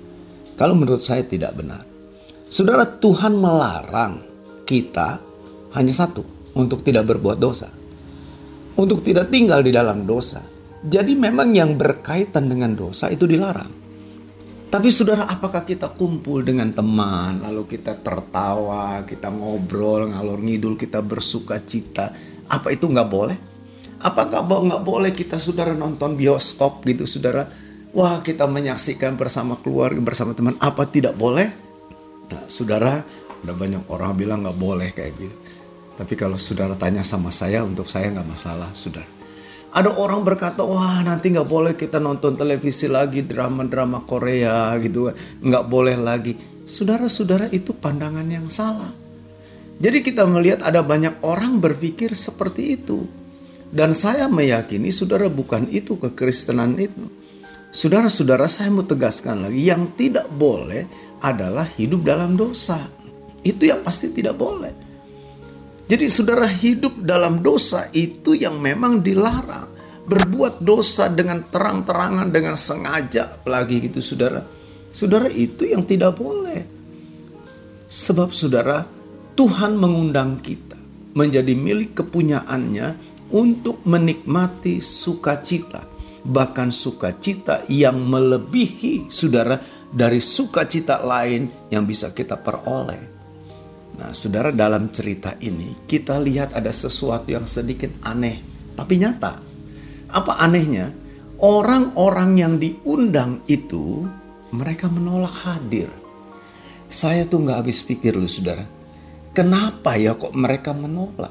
Kalau 0.59 0.75
menurut 0.75 1.01
saya 1.01 1.23
tidak 1.23 1.55
benar. 1.55 1.87
Saudara, 2.51 2.83
Tuhan 2.85 3.39
melarang 3.39 4.21
kita 4.67 5.23
hanya 5.79 5.95
satu, 5.95 6.27
untuk 6.59 6.83
tidak 6.83 7.07
berbuat 7.15 7.39
dosa 7.39 7.71
untuk 8.79 9.03
tidak 9.03 9.29
tinggal 9.29 9.61
di 9.61 9.75
dalam 9.75 10.07
dosa. 10.07 10.41
Jadi 10.79 11.19
memang 11.19 11.51
yang 11.51 11.75
berkaitan 11.75 12.47
dengan 12.47 12.79
dosa 12.79 13.11
itu 13.11 13.27
dilarang. 13.27 13.91
Tapi 14.69 14.89
saudara, 14.95 15.27
apakah 15.27 15.67
kita 15.67 15.91
kumpul 15.97 16.47
dengan 16.47 16.71
teman, 16.71 17.43
lalu 17.43 17.67
kita 17.67 17.99
tertawa, 17.99 19.03
kita 19.03 19.33
ngobrol, 19.33 20.13
ngalor 20.13 20.39
ngidul, 20.39 20.79
kita 20.79 21.03
bersuka 21.03 21.59
cita, 21.67 22.13
apa 22.47 22.69
itu 22.71 22.87
nggak 22.87 23.11
boleh? 23.11 23.39
Apakah 23.99 24.47
nggak 24.47 24.85
boleh 24.87 25.11
kita 25.11 25.41
saudara 25.41 25.75
nonton 25.75 26.15
bioskop 26.15 26.87
gitu 26.87 27.09
saudara? 27.09 27.49
Wah 27.97 28.21
kita 28.21 28.45
menyaksikan 28.45 29.17
bersama 29.17 29.57
keluarga, 29.61 29.99
bersama 30.05 30.37
teman, 30.37 30.61
apa 30.61 30.85
tidak 30.85 31.17
boleh? 31.17 31.49
Nah 32.29 32.45
saudara, 32.49 33.01
ada 33.41 33.53
banyak 33.57 33.89
orang 33.89 34.13
bilang 34.19 34.45
nggak 34.45 34.59
boleh 34.61 34.89
kayak 34.93 35.13
gitu. 35.17 35.37
Tapi 35.99 36.15
kalau 36.15 36.39
saudara 36.39 36.79
tanya 36.79 37.03
sama 37.03 37.33
saya, 37.35 37.65
untuk 37.67 37.91
saya 37.91 38.13
nggak 38.15 38.29
masalah, 38.29 38.71
sudah. 38.71 39.03
Ada 39.69 39.93
orang 39.93 40.23
berkata, 40.23 40.63
wah 40.63 41.03
nanti 41.03 41.35
nggak 41.35 41.49
boleh 41.49 41.73
kita 41.75 41.99
nonton 41.99 42.39
televisi 42.39 42.87
lagi, 42.87 43.27
drama-drama 43.27 44.07
Korea 44.07 44.73
gitu, 44.79 45.11
nggak 45.43 45.65
boleh 45.67 45.97
lagi. 45.99 46.39
Saudara-saudara 46.69 47.51
itu 47.51 47.75
pandangan 47.75 48.25
yang 48.29 48.47
salah. 48.53 48.93
Jadi 49.79 49.99
kita 50.03 50.27
melihat 50.27 50.63
ada 50.67 50.83
banyak 50.83 51.23
orang 51.23 51.59
berpikir 51.59 52.13
seperti 52.13 52.79
itu. 52.79 53.07
Dan 53.69 53.93
saya 53.93 54.27
meyakini 54.27 54.89
saudara 54.89 55.29
bukan 55.29 55.69
itu 55.69 56.01
kekristenan 56.01 56.79
itu. 56.81 57.05
Saudara-saudara 57.69 58.49
saya 58.49 58.73
mau 58.73 58.85
tegaskan 58.85 59.45
lagi, 59.45 59.61
yang 59.69 59.93
tidak 59.93 60.33
boleh 60.33 60.89
adalah 61.21 61.69
hidup 61.77 62.01
dalam 62.01 62.33
dosa. 62.33 62.89
Itu 63.45 63.69
yang 63.69 63.85
pasti 63.85 64.09
tidak 64.09 64.41
boleh. 64.41 64.73
Jadi 65.89 66.05
saudara 66.09 66.45
hidup 66.49 67.01
dalam 67.05 67.41
dosa 67.41 67.89
itu 67.93 68.37
yang 68.37 68.61
memang 68.61 69.01
dilarang. 69.05 69.77
Berbuat 70.09 70.65
dosa 70.65 71.13
dengan 71.13 71.45
terang-terangan, 71.53 72.33
dengan 72.33 72.57
sengaja 72.57 73.45
lagi 73.45 73.85
gitu 73.85 74.01
saudara. 74.01 74.41
Saudara 74.89 75.29
itu 75.29 75.69
yang 75.69 75.85
tidak 75.85 76.17
boleh. 76.17 76.65
Sebab 77.89 78.33
saudara, 78.33 78.89
Tuhan 79.37 79.77
mengundang 79.77 80.41
kita 80.41 80.81
menjadi 81.13 81.53
milik 81.53 82.01
kepunyaannya 82.01 82.97
untuk 83.33 83.85
menikmati 83.85 84.81
sukacita. 84.81 85.98
Bahkan 86.29 86.69
sukacita 86.69 87.65
yang 87.73 88.05
melebihi 88.05 89.09
saudara 89.09 89.57
dari 89.89 90.21
sukacita 90.21 91.01
lain 91.01 91.49
yang 91.73 91.89
bisa 91.89 92.13
kita 92.13 92.37
peroleh. 92.37 93.01
Nah, 93.99 94.13
saudara, 94.15 94.53
dalam 94.53 94.93
cerita 94.95 95.35
ini 95.41 95.75
kita 95.89 96.21
lihat 96.21 96.55
ada 96.55 96.71
sesuatu 96.71 97.33
yang 97.33 97.49
sedikit 97.49 97.91
aneh, 98.05 98.45
tapi 98.77 99.01
nyata. 99.01 99.41
Apa 100.13 100.39
anehnya? 100.39 100.93
Orang-orang 101.39 102.31
yang 102.39 102.55
diundang 102.59 103.43
itu 103.51 104.07
mereka 104.55 104.91
menolak 104.91 105.35
hadir. 105.47 105.91
Saya 106.89 107.27
tuh 107.27 107.43
nggak 107.43 107.59
habis 107.65 107.83
pikir 107.83 108.15
loh, 108.15 108.31
saudara. 108.31 108.65
Kenapa 109.35 109.95
ya 109.95 110.17
kok 110.19 110.35
mereka 110.35 110.75
menolak? 110.75 111.31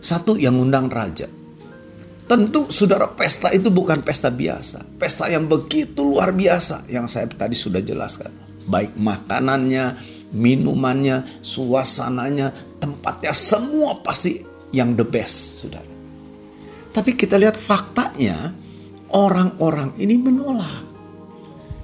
Satu 0.00 0.40
yang 0.40 0.56
undang 0.56 0.88
raja. 0.88 1.28
Tentu 2.32 2.72
saudara 2.72 3.12
pesta 3.12 3.52
itu 3.52 3.68
bukan 3.68 4.00
pesta 4.00 4.32
biasa. 4.32 4.96
Pesta 4.96 5.28
yang 5.28 5.44
begitu 5.44 6.00
luar 6.00 6.32
biasa 6.32 6.88
yang 6.88 7.04
saya 7.04 7.28
tadi 7.28 7.52
sudah 7.52 7.84
jelaskan. 7.84 8.32
Baik 8.64 8.96
makanannya, 8.96 10.00
minumannya, 10.32 11.44
suasananya, 11.44 12.80
tempatnya, 12.80 13.36
semua 13.36 14.00
pasti 14.00 14.40
yang 14.72 14.96
the 14.96 15.04
best, 15.04 15.60
saudara. 15.60 15.84
Tapi 16.96 17.12
kita 17.12 17.36
lihat 17.36 17.60
faktanya, 17.60 18.56
orang-orang 19.12 19.92
ini 20.00 20.16
menolak. 20.16 20.88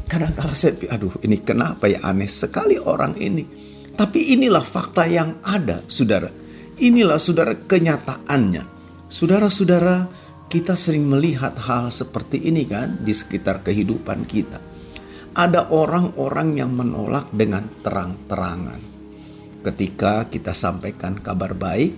Kadang-kadang 0.08 0.56
saya 0.56 0.80
aduh 0.88 1.12
ini 1.28 1.44
kenapa 1.44 1.92
ya 1.92 2.00
aneh 2.08 2.24
sekali 2.24 2.80
orang 2.80 3.20
ini. 3.20 3.44
Tapi 3.92 4.32
inilah 4.32 4.64
fakta 4.64 5.04
yang 5.04 5.44
ada, 5.44 5.84
saudara. 5.92 6.32
Inilah 6.80 7.20
saudara 7.20 7.52
kenyataannya. 7.52 8.80
Saudara-saudara, 9.12 10.08
kita 10.48 10.72
sering 10.72 11.04
melihat 11.04 11.52
hal 11.60 11.92
seperti 11.92 12.40
ini 12.40 12.64
kan 12.64 12.96
di 13.04 13.12
sekitar 13.12 13.60
kehidupan 13.60 14.24
kita 14.24 14.56
ada 15.36 15.68
orang-orang 15.68 16.56
yang 16.56 16.72
menolak 16.72 17.28
dengan 17.30 17.68
terang-terangan. 17.84 18.80
Ketika 19.60 20.26
kita 20.32 20.56
sampaikan 20.56 21.20
kabar 21.20 21.52
baik, 21.52 21.94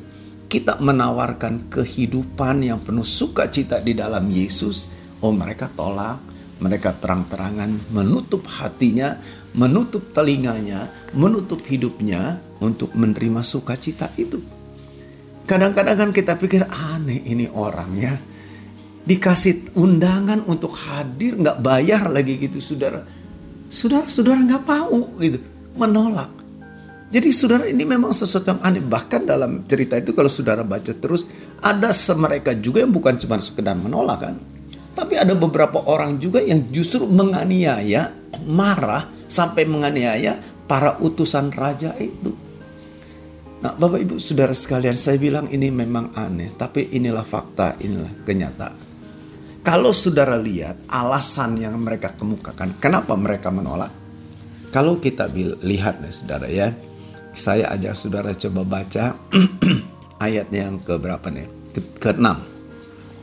kita 0.51 0.83
menawarkan 0.83 1.71
kehidupan 1.71 2.67
yang 2.67 2.83
penuh 2.83 3.07
sukacita 3.07 3.79
di 3.79 3.95
dalam 3.95 4.27
Yesus. 4.29 4.91
Oh, 5.23 5.31
mereka 5.31 5.71
tolak, 5.73 6.19
mereka 6.59 6.91
terang-terangan 6.99 7.95
menutup 7.95 8.51
hatinya, 8.51 9.15
menutup 9.55 10.11
telinganya, 10.11 10.91
menutup 11.15 11.63
hidupnya 11.65 12.43
untuk 12.59 12.93
menerima 12.99 13.47
sukacita 13.47 14.11
itu. 14.19 14.43
Kadang-kadang 15.47 15.97
kan 15.97 16.11
kita 16.11 16.35
pikir 16.37 16.67
aneh 16.69 17.25
ini 17.25 17.47
orangnya 17.49 18.30
dikasih 19.05 19.75
undangan 19.75 20.45
untuk 20.45 20.77
hadir 20.77 21.37
nggak 21.41 21.61
bayar 21.65 22.09
lagi 22.13 22.37
gitu 22.37 22.61
saudara 22.61 23.21
saudara-saudara 23.71 24.39
nggak 24.45 24.65
mau 24.67 25.01
gitu, 25.23 25.39
menolak. 25.79 26.29
Jadi 27.11 27.29
saudara 27.35 27.65
ini 27.67 27.83
memang 27.87 28.15
sesuatu 28.15 28.55
yang 28.55 28.63
aneh. 28.63 28.83
Bahkan 28.83 29.23
dalam 29.27 29.67
cerita 29.67 29.99
itu 29.99 30.15
kalau 30.15 30.31
saudara 30.31 30.67
baca 30.67 30.91
terus, 30.95 31.27
ada 31.63 31.91
semereka 31.95 32.55
juga 32.59 32.83
yang 32.83 32.95
bukan 32.95 33.19
cuma 33.19 33.39
sekedar 33.39 33.75
menolak 33.79 34.19
kan. 34.27 34.37
Tapi 34.95 35.19
ada 35.19 35.35
beberapa 35.35 35.87
orang 35.87 36.19
juga 36.19 36.43
yang 36.43 36.67
justru 36.71 37.07
menganiaya, 37.07 38.11
marah, 38.47 39.07
sampai 39.31 39.67
menganiaya 39.67 40.39
para 40.67 40.99
utusan 41.03 41.51
raja 41.55 41.95
itu. 41.99 42.35
Nah 43.61 43.75
Bapak 43.75 44.03
Ibu 44.07 44.17
Saudara 44.19 44.55
sekalian 44.55 44.99
saya 44.99 45.19
bilang 45.19 45.51
ini 45.51 45.71
memang 45.71 46.15
aneh. 46.15 46.55
Tapi 46.55 46.95
inilah 46.95 47.27
fakta, 47.27 47.75
inilah 47.83 48.23
kenyataan. 48.23 48.90
Kalau 49.61 49.93
saudara 49.93 50.41
lihat 50.41 50.89
alasan 50.89 51.61
yang 51.61 51.77
mereka 51.77 52.17
kemukakan, 52.17 52.81
kenapa 52.81 53.13
mereka 53.13 53.53
menolak? 53.53 53.93
Kalau 54.73 54.97
kita 54.97 55.29
lihat 55.61 56.01
nih 56.01 56.09
saudara 56.15 56.49
ya, 56.49 56.73
saya 57.37 57.69
ajak 57.77 57.93
saudara 57.93 58.33
coba 58.33 58.81
baca 58.81 59.21
ayatnya 60.25 60.73
yang 60.73 60.81
ke 60.81 60.97
berapa 60.97 61.29
nih? 61.29 61.77
Ke, 61.77 61.81
ke 62.01 62.11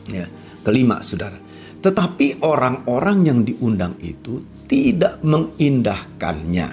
Ya, 0.08 0.30
kelima 0.62 1.02
saudara. 1.02 1.36
Tetapi 1.82 2.40
orang-orang 2.46 3.18
yang 3.26 3.40
diundang 3.42 3.98
itu 3.98 4.38
tidak 4.70 5.18
mengindahkannya. 5.26 6.68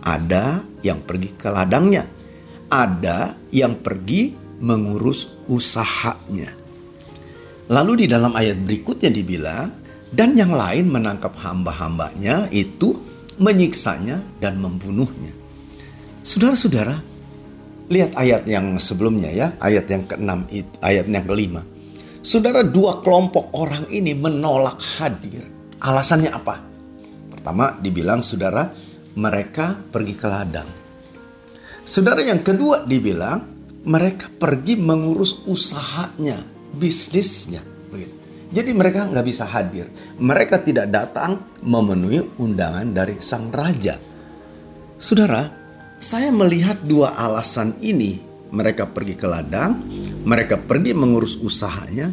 Ada 0.00 0.60
yang 0.84 1.00
pergi 1.08 1.40
ke 1.40 1.48
ladangnya, 1.48 2.04
ada 2.68 3.32
yang 3.48 3.80
pergi 3.80 4.32
mengurus 4.60 5.28
usahanya. 5.48 6.59
Lalu 7.70 8.04
di 8.04 8.06
dalam 8.10 8.34
ayat 8.34 8.58
berikutnya 8.66 9.14
dibilang, 9.14 9.70
dan 10.10 10.34
yang 10.34 10.50
lain 10.50 10.90
menangkap 10.90 11.30
hamba-hambanya 11.38 12.50
itu 12.50 12.98
menyiksanya 13.38 14.18
dan 14.42 14.58
membunuhnya. 14.58 15.30
Saudara-saudara, 16.26 16.98
lihat 17.88 18.18
ayat 18.18 18.42
yang 18.50 18.74
sebelumnya 18.82 19.30
ya, 19.30 19.48
ayat 19.62 19.86
yang 19.86 20.02
ke-6 20.10 20.30
ayat 20.82 21.06
yang 21.06 21.24
kelima. 21.24 21.62
Saudara 22.20 22.60
dua 22.60 23.00
kelompok 23.00 23.54
orang 23.56 23.88
ini 23.88 24.12
menolak 24.12 24.76
hadir. 24.98 25.46
Alasannya 25.80 26.28
apa? 26.28 26.60
Pertama 27.32 27.78
dibilang 27.80 28.20
saudara 28.20 28.68
mereka 29.16 29.72
pergi 29.88 30.14
ke 30.18 30.26
ladang. 30.28 30.68
Saudara 31.86 32.20
yang 32.20 32.44
kedua 32.44 32.84
dibilang 32.84 33.40
mereka 33.88 34.28
pergi 34.28 34.76
mengurus 34.76 35.48
usahanya, 35.48 36.44
bisnisnya. 36.74 37.62
Jadi 38.50 38.70
mereka 38.74 39.06
nggak 39.06 39.26
bisa 39.26 39.46
hadir. 39.46 39.86
Mereka 40.18 40.66
tidak 40.66 40.90
datang 40.90 41.38
memenuhi 41.62 42.34
undangan 42.42 42.90
dari 42.90 43.22
sang 43.22 43.46
raja. 43.54 43.94
Saudara, 44.98 45.46
saya 46.02 46.34
melihat 46.34 46.82
dua 46.82 47.14
alasan 47.14 47.78
ini 47.78 48.18
mereka 48.50 48.90
pergi 48.90 49.14
ke 49.14 49.26
ladang, 49.30 49.78
mereka 50.26 50.58
pergi 50.58 50.90
mengurus 50.90 51.38
usahanya. 51.38 52.10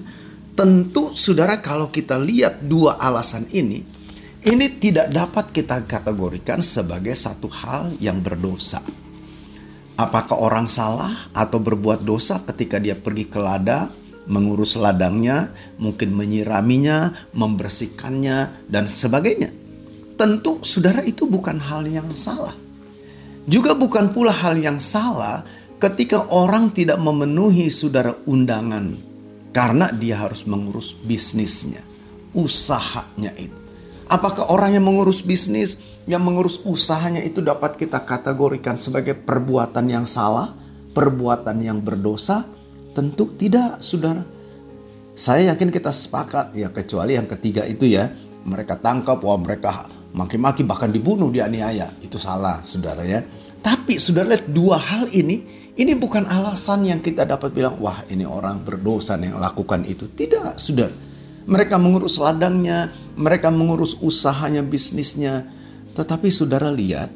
Tentu 0.53 1.13
saudara 1.13 1.61
kalau 1.61 1.89
kita 1.89 2.17
lihat 2.17 2.65
dua 2.65 2.97
alasan 3.01 3.49
ini, 3.53 3.81
ini 4.45 4.65
tidak 4.77 5.09
dapat 5.09 5.45
kita 5.53 5.85
kategorikan 5.85 6.61
sebagai 6.61 7.13
satu 7.17 7.49
hal 7.49 7.97
yang 7.97 8.21
berdosa. 8.21 8.81
Apakah 9.97 10.37
orang 10.37 10.69
salah 10.69 11.29
atau 11.33 11.57
berbuat 11.57 12.05
dosa 12.05 12.41
ketika 12.45 12.77
dia 12.77 12.93
pergi 12.93 13.25
ke 13.25 13.41
ladang, 13.41 13.89
mengurus 14.27 14.75
ladangnya, 14.75 15.55
mungkin 15.79 16.13
menyiraminya, 16.13 17.31
membersihkannya, 17.33 18.67
dan 18.67 18.85
sebagainya? 18.85 19.49
Tentu 20.19 20.61
saudara 20.61 21.01
itu 21.01 21.25
bukan 21.25 21.57
hal 21.57 21.87
yang 21.87 22.11
salah. 22.13 22.53
Juga 23.47 23.71
bukan 23.71 24.11
pula 24.11 24.35
hal 24.35 24.59
yang 24.59 24.83
salah 24.83 25.41
ketika 25.79 26.27
orang 26.33 26.75
tidak 26.75 26.99
memenuhi 26.99 27.71
saudara 27.71 28.11
undangan 28.27 28.97
karena 29.55 29.89
dia 29.95 30.19
harus 30.19 30.43
mengurus 30.43 30.91
bisnisnya, 31.05 31.79
usahanya 32.35 33.31
itu. 33.39 33.55
Apakah 34.07 34.51
orang 34.51 34.75
yang 34.75 34.87
mengurus 34.87 35.19
bisnis, 35.19 35.79
yang 36.07 36.23
mengurus 36.23 36.59
usahanya 36.63 37.19
itu 37.23 37.43
dapat 37.43 37.75
kita 37.75 38.03
kategorikan 38.07 38.79
sebagai 38.79 39.15
perbuatan 39.15 39.85
yang 39.87 40.05
salah, 40.07 40.55
perbuatan 40.95 41.59
yang 41.59 41.79
berdosa? 41.83 42.56
Tentu 42.97 43.37
tidak, 43.37 43.77
saudara. 43.85 44.25
Saya 45.13 45.53
yakin 45.53 45.69
kita 45.69 45.93
sepakat 45.93 46.57
ya 46.57 46.73
kecuali 46.73 47.13
yang 47.13 47.29
ketiga 47.29 47.61
itu 47.69 47.85
ya 47.85 48.09
mereka 48.45 48.77
tangkap 48.77 49.21
wah 49.21 49.37
mereka 49.37 49.85
maki-maki 50.13 50.65
bahkan 50.65 50.89
dibunuh 50.89 51.29
dianiaya 51.33 51.89
itu 52.05 52.21
salah 52.21 52.61
saudara 52.61 53.01
ya 53.01 53.25
tapi 53.65 53.97
saudara 53.97 54.37
lihat 54.37 54.45
dua 54.53 54.77
hal 54.77 55.09
ini 55.09 55.41
ini 55.77 55.93
bukan 55.93 56.25
alasan 56.25 56.89
yang 56.89 57.05
kita 57.05 57.21
dapat 57.21 57.53
bilang, 57.53 57.77
wah 57.77 58.01
ini 58.09 58.25
orang 58.25 58.65
berdosa 58.65 59.13
yang 59.21 59.37
lakukan 59.37 59.85
itu. 59.85 60.09
Tidak, 60.09 60.57
sudah. 60.57 60.89
Mereka 61.45 61.77
mengurus 61.77 62.17
ladangnya, 62.17 62.89
mereka 63.13 63.53
mengurus 63.53 63.93
usahanya, 64.01 64.65
bisnisnya. 64.65 65.45
Tetapi 65.93 66.33
saudara 66.33 66.73
lihat, 66.73 67.13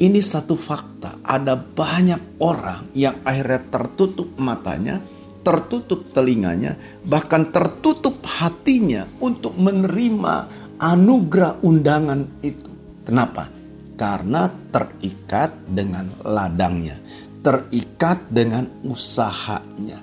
ini 0.00 0.20
satu 0.22 0.58
fakta. 0.58 1.22
Ada 1.22 1.54
banyak 1.54 2.40
orang 2.42 2.90
yang 2.96 3.20
akhirnya 3.22 3.60
tertutup 3.70 4.34
matanya, 4.40 4.98
tertutup 5.44 6.10
telinganya, 6.10 6.74
bahkan 7.04 7.50
tertutup 7.52 8.22
hatinya 8.24 9.06
untuk 9.22 9.54
menerima 9.58 10.34
anugerah 10.80 11.62
undangan 11.62 12.42
itu. 12.42 12.70
Kenapa? 13.04 13.50
Karena 13.94 14.50
terikat 14.74 15.54
dengan 15.70 16.10
ladangnya 16.26 16.98
terikat 17.44 18.24
dengan 18.32 18.64
usahanya. 18.88 20.00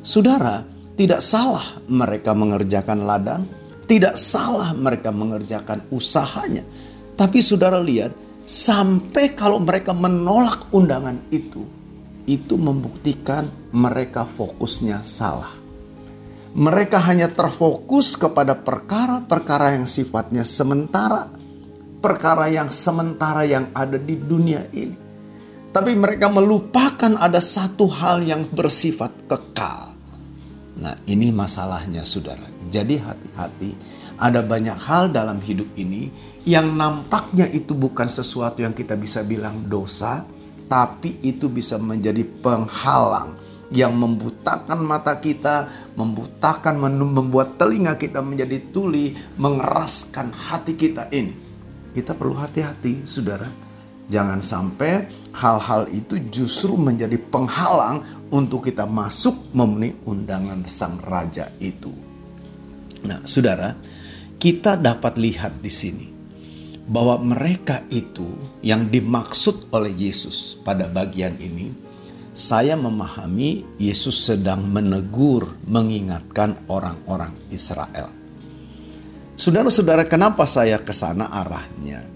Saudara, 0.00 0.62
tidak 0.94 1.18
salah 1.20 1.82
mereka 1.90 2.30
mengerjakan 2.32 3.02
ladang, 3.02 3.42
tidak 3.90 4.14
salah 4.14 4.70
mereka 4.72 5.10
mengerjakan 5.10 5.82
usahanya. 5.90 6.62
Tapi 7.18 7.42
saudara 7.42 7.82
lihat, 7.82 8.14
sampai 8.48 9.36
kalau 9.36 9.60
mereka 9.60 9.92
menolak 9.92 10.72
undangan 10.72 11.20
itu, 11.28 11.60
itu 12.24 12.56
membuktikan 12.56 13.52
mereka 13.76 14.24
fokusnya 14.24 15.04
salah. 15.04 15.52
Mereka 16.56 16.96
hanya 17.04 17.28
terfokus 17.28 18.16
kepada 18.16 18.56
perkara-perkara 18.56 19.76
yang 19.76 19.84
sifatnya 19.84 20.48
sementara, 20.48 21.28
perkara 22.00 22.48
yang 22.48 22.72
sementara 22.72 23.44
yang 23.44 23.68
ada 23.76 24.00
di 24.00 24.16
dunia 24.16 24.64
ini 24.72 25.08
tapi 25.68 25.92
mereka 25.94 26.32
melupakan 26.32 27.14
ada 27.20 27.38
satu 27.38 27.86
hal 27.86 28.24
yang 28.24 28.48
bersifat 28.48 29.12
kekal. 29.28 29.92
Nah, 30.78 30.94
ini 31.06 31.28
masalahnya, 31.28 32.02
saudara. 32.02 32.42
Jadi, 32.66 32.96
hati-hati. 32.96 33.70
Ada 34.18 34.42
banyak 34.42 34.78
hal 34.78 35.14
dalam 35.14 35.38
hidup 35.38 35.70
ini 35.78 36.10
yang 36.42 36.74
nampaknya 36.74 37.46
itu 37.48 37.72
bukan 37.72 38.10
sesuatu 38.10 38.66
yang 38.66 38.74
kita 38.74 38.98
bisa 38.98 39.22
bilang 39.22 39.70
dosa, 39.70 40.26
tapi 40.66 41.22
itu 41.22 41.46
bisa 41.46 41.78
menjadi 41.78 42.26
penghalang 42.42 43.38
yang 43.70 43.94
membutakan 43.94 44.80
mata 44.82 45.16
kita, 45.22 45.70
membutakan, 45.94 46.82
membuat 46.98 47.60
telinga 47.60 47.94
kita 47.94 48.18
menjadi 48.18 48.58
tuli, 48.74 49.14
mengeraskan 49.38 50.34
hati 50.34 50.74
kita 50.74 51.06
ini. 51.14 51.36
Kita 51.92 52.16
perlu 52.16 52.34
hati-hati, 52.34 53.04
saudara 53.04 53.68
Jangan 54.08 54.40
sampai 54.40 55.04
hal-hal 55.36 55.84
itu 55.92 56.16
justru 56.32 56.80
menjadi 56.80 57.20
penghalang 57.28 58.00
untuk 58.32 58.64
kita 58.64 58.88
masuk 58.88 59.52
memenuhi 59.52 59.92
undangan 60.08 60.64
sang 60.64 60.96
raja 61.04 61.52
itu. 61.60 61.92
Nah, 63.04 63.20
saudara, 63.28 63.76
kita 64.38 64.78
dapat 64.78 65.18
lihat 65.18 65.58
di 65.58 65.70
sini 65.70 66.06
bahwa 66.88 67.20
mereka 67.20 67.84
itu 67.90 68.24
yang 68.64 68.86
dimaksud 68.88 69.68
oleh 69.74 69.92
Yesus 69.92 70.56
pada 70.62 70.88
bagian 70.88 71.36
ini, 71.36 71.74
saya 72.32 72.78
memahami 72.78 73.66
Yesus 73.82 74.30
sedang 74.30 74.62
menegur, 74.62 75.58
mengingatkan 75.66 76.54
orang-orang 76.70 77.34
Israel. 77.50 78.08
Saudara-saudara, 79.34 80.06
kenapa 80.06 80.46
saya 80.46 80.78
ke 80.78 80.94
sana 80.94 81.28
arahnya? 81.34 82.06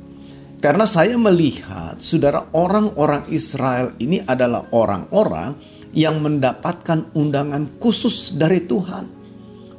Karena 0.62 0.86
saya 0.86 1.18
melihat, 1.18 1.98
saudara, 1.98 2.46
orang-orang 2.54 3.26
Israel 3.34 3.98
ini 3.98 4.22
adalah 4.22 4.70
orang-orang 4.70 5.58
yang 5.90 6.22
mendapatkan 6.22 7.10
undangan 7.18 7.82
khusus 7.82 8.38
dari 8.38 8.62
Tuhan. 8.62 9.04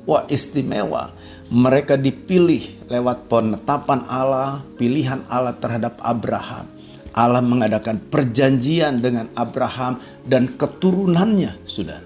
Wah, 0.03 0.27
istimewa. 0.27 1.15
Mereka 1.53 2.01
dipilih 2.01 2.89
lewat 2.89 3.29
penetapan 3.29 4.09
Allah, 4.09 4.65
pilihan 4.73 5.21
Allah 5.29 5.53
terhadap 5.53 6.01
Abraham. 6.01 6.65
Allah 7.13 7.45
mengadakan 7.45 8.01
perjanjian 8.09 8.97
dengan 8.97 9.29
Abraham 9.37 10.01
dan 10.25 10.57
keturunannya, 10.57 11.61
saudara. 11.69 12.01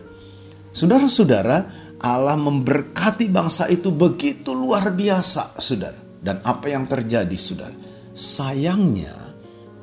Saudara-saudara, 0.76 1.58
Allah 2.04 2.36
memberkati 2.36 3.32
bangsa 3.32 3.72
itu 3.72 3.88
begitu 3.96 4.52
luar 4.52 4.92
biasa, 4.92 5.56
saudara. 5.64 5.96
Dan 6.20 6.44
apa 6.44 6.68
yang 6.68 6.84
terjadi, 6.84 7.38
saudara? 7.40 7.72
Sayangnya, 8.12 9.16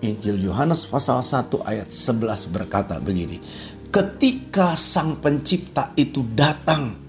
Injil 0.04 0.44
Yohanes 0.44 0.84
pasal 0.84 1.24
1 1.24 1.64
ayat 1.64 1.88
11 1.88 2.52
berkata 2.52 3.00
begini. 3.00 3.40
Ketika 3.88 4.76
sang 4.76 5.24
pencipta 5.24 5.96
itu 5.96 6.20
datang 6.36 7.03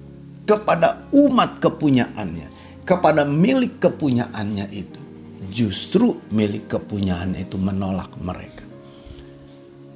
kepada 0.45 1.09
umat 1.11 1.57
kepunyaannya, 1.59 2.47
kepada 2.85 3.25
milik 3.25 3.81
kepunyaannya 3.81 4.69
itu, 4.71 5.01
justru 5.49 6.21
milik 6.29 6.69
kepunyaannya 6.69 7.49
itu 7.49 7.57
menolak 7.57 8.13
mereka. 8.21 8.63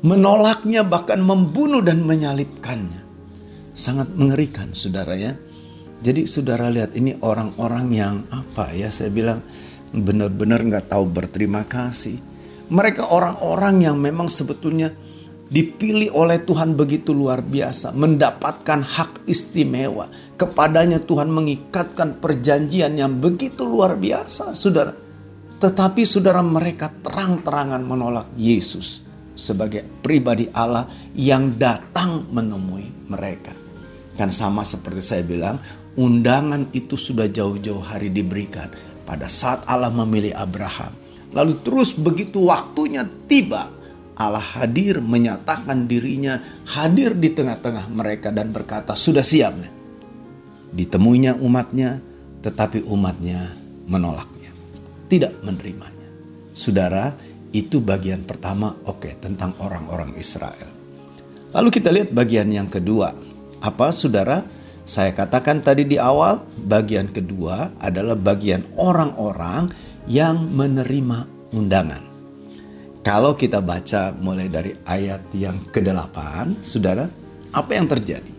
Menolaknya 0.01 0.81
bahkan 0.81 1.21
membunuh 1.21 1.85
dan 1.85 2.01
menyalibkannya. 2.01 3.07
Sangat 3.77 4.11
mengerikan 4.11 4.73
saudara 4.75 5.15
ya. 5.15 5.37
Jadi 5.99 6.23
saudara 6.23 6.71
lihat 6.71 6.95
ini 6.95 7.19
orang-orang 7.19 7.85
yang 7.91 8.15
apa 8.31 8.71
ya 8.71 8.87
saya 8.87 9.11
bilang 9.11 9.43
benar-benar 9.91 10.63
nggak 10.63 10.87
tahu 10.87 11.03
berterima 11.11 11.67
kasih. 11.67 12.15
Mereka 12.71 13.11
orang-orang 13.11 13.83
yang 13.83 13.99
memang 13.99 14.31
sebetulnya 14.31 14.95
dipilih 15.49 16.13
oleh 16.13 16.39
Tuhan 16.45 16.77
begitu 16.77 17.11
luar 17.11 17.41
biasa, 17.41 17.91
mendapatkan 17.97 18.85
hak 18.85 19.25
istimewa. 19.25 20.07
Kepadanya 20.39 21.03
Tuhan 21.03 21.27
mengikatkan 21.33 22.21
perjanjian 22.21 22.95
yang 22.95 23.17
begitu 23.19 23.65
luar 23.65 23.97
biasa, 23.97 24.55
saudara. 24.55 24.93
Tetapi 25.59 26.01
saudara 26.07 26.39
mereka 26.39 26.87
terang-terangan 27.03 27.83
menolak 27.83 28.31
Yesus 28.39 29.03
sebagai 29.35 29.83
pribadi 29.99 30.47
Allah 30.55 30.87
yang 31.11 31.59
datang 31.59 32.29
menemui 32.31 33.11
mereka. 33.11 33.51
Kan 34.15 34.31
sama 34.31 34.63
seperti 34.63 35.03
saya 35.03 35.23
bilang, 35.27 35.59
undangan 35.99 36.71
itu 36.71 36.95
sudah 36.95 37.27
jauh-jauh 37.27 37.83
hari 37.83 38.07
diberikan 38.07 38.71
pada 39.03 39.27
saat 39.27 39.67
Allah 39.67 39.91
memilih 39.91 40.31
Abraham. 40.35 40.95
Lalu 41.35 41.59
terus 41.63 41.91
begitu 41.95 42.47
waktunya 42.47 43.03
tiba, 43.27 43.71
Allah 44.19 44.43
hadir 44.43 44.99
menyatakan 44.99 45.87
dirinya 45.87 46.43
hadir 46.67 47.15
di 47.15 47.31
tengah-tengah 47.31 47.87
mereka 47.87 48.35
dan 48.35 48.51
berkata 48.51 48.91
sudah 48.91 49.23
siap. 49.23 49.55
Ditemuinya 50.75 51.39
umatnya 51.39 52.03
tetapi 52.43 52.83
umatnya 52.83 53.55
menolaknya. 53.87 54.51
Tidak 55.07 55.39
menerimanya. 55.39 56.11
Saudara, 56.51 57.15
itu 57.55 57.79
bagian 57.79 58.27
pertama 58.27 58.75
oke 58.83 59.07
okay, 59.07 59.13
tentang 59.23 59.55
orang-orang 59.63 60.11
Israel. 60.19 60.67
Lalu 61.55 61.69
kita 61.71 61.89
lihat 61.89 62.11
bagian 62.11 62.51
yang 62.51 62.67
kedua. 62.67 63.15
Apa 63.63 63.95
saudara? 63.95 64.43
Saya 64.83 65.13
katakan 65.13 65.61
tadi 65.61 65.85
di 65.85 65.95
awal, 66.01 66.43
bagian 66.65 67.13
kedua 67.13 67.77
adalah 67.79 68.17
bagian 68.17 68.65
orang-orang 68.75 69.69
yang 70.09 70.49
menerima 70.49 71.29
undangan. 71.53 72.08
Kalau 72.99 73.33
kita 73.33 73.63
baca 73.63 74.11
mulai 74.19 74.51
dari 74.51 74.75
ayat 74.83 75.31
yang 75.31 75.63
ke-8, 75.71 76.17
saudara, 76.59 77.07
apa 77.55 77.71
yang 77.71 77.87
terjadi? 77.87 78.31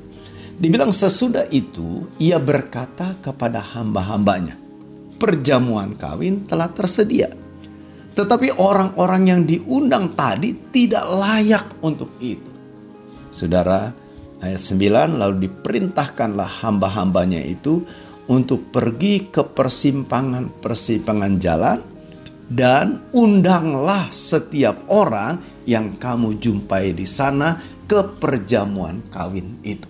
Dibilang 0.60 0.92
sesudah 0.92 1.48
itu, 1.48 2.04
ia 2.20 2.36
berkata 2.36 3.16
kepada 3.24 3.64
hamba-hambanya, 3.64 4.60
perjamuan 5.16 5.96
kawin 5.96 6.44
telah 6.44 6.68
tersedia. 6.68 7.32
Tetapi 8.12 8.60
orang-orang 8.60 9.22
yang 9.24 9.40
diundang 9.48 10.12
tadi 10.12 10.52
tidak 10.68 11.08
layak 11.08 11.64
untuk 11.80 12.12
itu. 12.20 12.52
Saudara, 13.32 13.96
Ayat 14.40 14.56
9 14.56 15.20
lalu 15.20 15.48
diperintahkanlah 15.48 16.64
hamba-hambanya 16.64 17.44
itu 17.44 17.84
untuk 18.32 18.72
pergi 18.72 19.28
ke 19.28 19.44
persimpangan-persimpangan 19.44 21.32
jalan 21.36 21.78
dan 22.50 23.06
undanglah 23.14 24.10
setiap 24.10 24.90
orang 24.90 25.38
yang 25.70 25.94
kamu 25.94 26.42
jumpai 26.42 26.90
di 26.90 27.06
sana 27.06 27.62
ke 27.86 28.18
perjamuan 28.18 29.06
kawin 29.06 29.62
itu. 29.62 29.86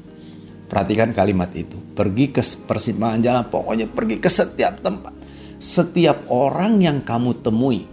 Perhatikan 0.68 1.16
kalimat 1.16 1.50
itu. 1.56 1.80
Pergi 1.96 2.30
ke 2.30 2.44
persimpangan 2.68 3.20
jalan, 3.24 3.44
pokoknya 3.48 3.90
pergi 3.90 4.20
ke 4.20 4.28
setiap 4.30 4.84
tempat. 4.84 5.16
Setiap 5.56 6.28
orang 6.30 6.78
yang 6.84 7.02
kamu 7.02 7.42
temui, 7.42 7.84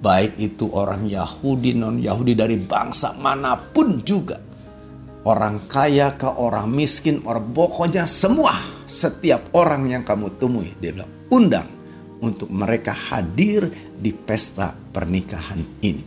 baik 0.00 0.38
itu 0.38 0.70
orang 0.70 1.08
Yahudi, 1.08 1.76
non-Yahudi 1.76 2.32
dari 2.36 2.56
bangsa 2.60 3.16
mana 3.16 3.58
pun 3.58 4.00
juga, 4.00 4.40
orang 5.26 5.66
kaya 5.68 6.14
ke 6.16 6.30
orang 6.30 6.72
miskin, 6.72 7.20
orang 7.26 7.52
pokoknya 7.52 8.08
semua 8.08 8.54
setiap 8.86 9.50
orang 9.58 9.90
yang 9.90 10.06
kamu 10.06 10.38
temui 10.38 10.70
dia 10.78 10.94
bilang 10.94 11.10
undang 11.28 11.75
untuk 12.20 12.48
mereka 12.48 12.92
hadir 12.96 13.68
di 13.96 14.12
pesta 14.12 14.72
pernikahan 14.72 15.60
ini. 15.84 16.04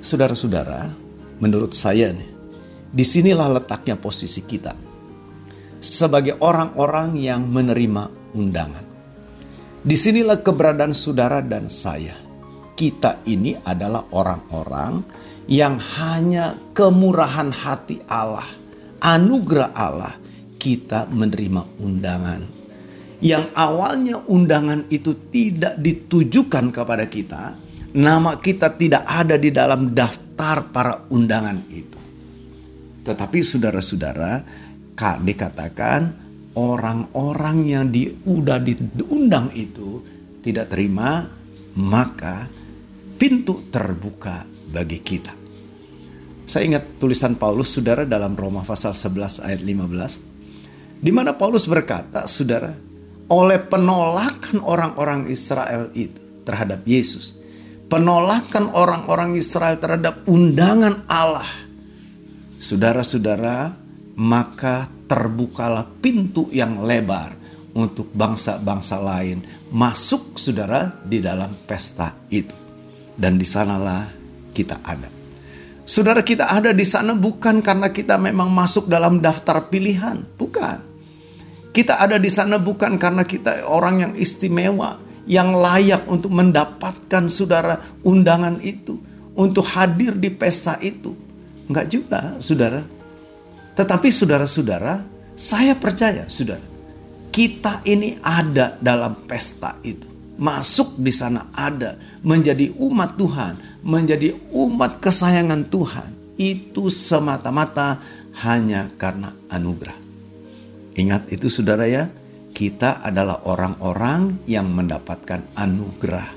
Saudara-saudara, 0.00 0.90
menurut 1.42 1.74
saya 1.74 2.14
nih, 2.14 2.30
di 2.90 3.04
sinilah 3.04 3.60
letaknya 3.60 3.94
posisi 3.94 4.42
kita 4.42 4.74
sebagai 5.80 6.36
orang-orang 6.44 7.16
yang 7.16 7.46
menerima 7.48 8.36
undangan. 8.36 8.84
Di 9.80 9.96
sinilah 9.96 10.44
keberadaan 10.44 10.92
saudara 10.92 11.40
dan 11.40 11.72
saya. 11.72 12.12
Kita 12.76 13.20
ini 13.28 13.56
adalah 13.60 14.08
orang-orang 14.12 15.04
yang 15.48 15.76
hanya 15.76 16.56
kemurahan 16.72 17.52
hati 17.52 18.00
Allah, 18.08 18.48
anugerah 19.04 19.72
Allah, 19.76 20.16
kita 20.56 21.08
menerima 21.12 21.76
undangan. 21.80 22.59
Yang 23.20 23.52
awalnya 23.52 24.16
undangan 24.24 24.88
itu 24.88 25.28
tidak 25.28 25.76
ditujukan 25.76 26.72
kepada 26.72 27.04
kita, 27.04 27.52
nama 27.92 28.40
kita 28.40 28.80
tidak 28.80 29.04
ada 29.04 29.36
di 29.36 29.52
dalam 29.52 29.92
daftar 29.92 30.72
para 30.72 31.04
undangan 31.12 31.60
itu. 31.68 32.00
Tetapi 33.04 33.38
saudara-saudara, 33.44 34.32
kak 34.96 35.20
dikatakan 35.20 36.00
orang-orang 36.56 37.58
yang 37.68 37.84
diudah 37.92 38.60
diundang 38.60 39.52
itu 39.52 40.00
tidak 40.40 40.72
terima, 40.72 41.28
maka 41.76 42.48
pintu 43.20 43.68
terbuka 43.68 44.48
bagi 44.72 45.00
kita. 45.04 45.36
Saya 46.48 46.66
ingat 46.66 46.98
tulisan 46.98 47.38
Paulus 47.38 47.70
saudara 47.70 48.02
dalam 48.02 48.34
Roma 48.34 48.66
pasal 48.66 48.90
11 48.90 49.44
ayat 49.44 49.60
15. 49.62 51.04
Di 51.04 51.12
mana 51.14 51.36
Paulus 51.38 51.64
berkata, 51.70 52.26
saudara, 52.26 52.74
oleh 53.30 53.62
penolakan 53.62 54.58
orang-orang 54.66 55.30
Israel 55.30 55.94
itu 55.94 56.18
terhadap 56.42 56.82
Yesus, 56.82 57.38
penolakan 57.86 58.74
orang-orang 58.74 59.38
Israel 59.38 59.78
terhadap 59.78 60.26
undangan 60.26 61.06
Allah, 61.06 61.46
saudara-saudara, 62.58 63.78
maka 64.18 64.90
terbukalah 65.06 65.86
pintu 66.02 66.50
yang 66.50 66.82
lebar 66.82 67.38
untuk 67.74 68.10
bangsa-bangsa 68.10 68.98
lain 68.98 69.46
masuk 69.70 70.34
saudara 70.34 70.90
di 71.06 71.22
dalam 71.22 71.54
pesta 71.66 72.14
itu. 72.28 72.54
Dan 73.14 73.38
di 73.38 73.46
sanalah 73.46 74.10
kita 74.50 74.82
ada. 74.82 75.06
Saudara 75.86 76.22
kita 76.22 76.50
ada 76.50 76.70
di 76.70 76.86
sana 76.86 77.12
bukan 77.14 77.60
karena 77.60 77.90
kita 77.90 78.16
memang 78.16 78.50
masuk 78.50 78.86
dalam 78.86 79.18
daftar 79.18 79.70
pilihan, 79.70 80.22
bukan. 80.38 80.89
Kita 81.70 82.02
ada 82.02 82.18
di 82.18 82.26
sana 82.26 82.58
bukan 82.58 82.98
karena 82.98 83.22
kita 83.22 83.66
orang 83.66 83.96
yang 84.02 84.12
istimewa, 84.18 84.98
yang 85.30 85.54
layak 85.54 86.06
untuk 86.10 86.34
mendapatkan 86.34 87.30
saudara 87.30 87.78
undangan 88.02 88.58
itu, 88.58 88.98
untuk 89.38 89.62
hadir 89.70 90.18
di 90.18 90.34
pesta 90.34 90.74
itu. 90.82 91.14
Enggak 91.70 91.86
juga, 91.86 92.20
saudara. 92.42 92.82
Tetapi 93.78 94.08
saudara-saudara, 94.10 95.06
saya 95.38 95.78
percaya, 95.78 96.26
saudara, 96.26 96.66
kita 97.30 97.86
ini 97.86 98.18
ada 98.18 98.74
dalam 98.82 99.22
pesta 99.30 99.78
itu 99.86 100.10
masuk 100.40 100.96
di 100.96 101.12
sana 101.12 101.52
ada, 101.52 102.00
menjadi 102.24 102.72
umat 102.80 103.20
Tuhan, 103.20 103.84
menjadi 103.84 104.32
umat 104.56 104.98
kesayangan 105.04 105.68
Tuhan, 105.68 106.10
itu 106.40 106.88
semata-mata 106.88 108.00
hanya 108.40 108.88
karena 108.96 109.36
anugerah. 109.52 110.09
Ingat 110.98 111.30
itu 111.30 111.46
saudara 111.46 111.86
ya, 111.86 112.10
kita 112.50 113.02
adalah 113.02 113.46
orang-orang 113.46 114.42
yang 114.50 114.70
mendapatkan 114.74 115.54
anugerah 115.54 116.28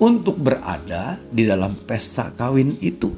untuk 0.00 0.38
berada 0.40 1.18
di 1.28 1.44
dalam 1.44 1.76
pesta 1.84 2.32
kawin 2.32 2.78
itu. 2.80 3.12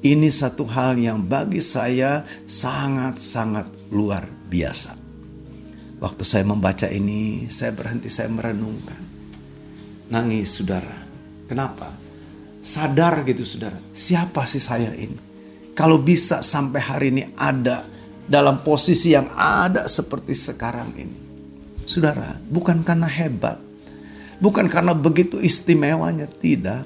Ini 0.00 0.28
satu 0.30 0.64
hal 0.70 0.96
yang 1.00 1.26
bagi 1.26 1.58
saya 1.58 2.22
sangat-sangat 2.46 3.90
luar 3.90 4.24
biasa. 4.48 4.94
Waktu 5.96 6.22
saya 6.22 6.44
membaca 6.44 6.86
ini, 6.86 7.48
saya 7.48 7.72
berhenti, 7.72 8.12
saya 8.12 8.28
merenungkan 8.28 9.00
nangis 10.12 10.60
saudara. 10.60 11.02
Kenapa? 11.48 11.90
Sadar 12.62 13.22
gitu 13.22 13.46
saudara, 13.46 13.78
siapa 13.94 14.42
sih 14.46 14.62
saya 14.62 14.90
ini? 14.94 15.18
Kalau 15.76 16.00
bisa 16.00 16.42
sampai 16.42 16.80
hari 16.82 17.06
ini 17.14 17.24
ada 17.38 17.86
dalam 18.26 18.60
posisi 18.60 19.14
yang 19.14 19.30
ada 19.38 19.86
seperti 19.86 20.34
sekarang 20.34 20.90
ini. 20.98 21.18
Saudara, 21.86 22.34
bukan 22.50 22.82
karena 22.82 23.06
hebat. 23.06 23.62
Bukan 24.42 24.66
karena 24.68 24.92
begitu 24.92 25.40
istimewanya, 25.40 26.26
tidak. 26.28 26.84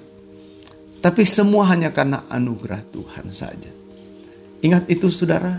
Tapi 1.01 1.25
semua 1.25 1.65
hanya 1.73 1.89
karena 1.91 2.29
anugerah 2.29 2.85
Tuhan 2.93 3.33
saja. 3.33 3.73
Ingat 4.61 4.93
itu 4.93 5.09
saudara, 5.09 5.57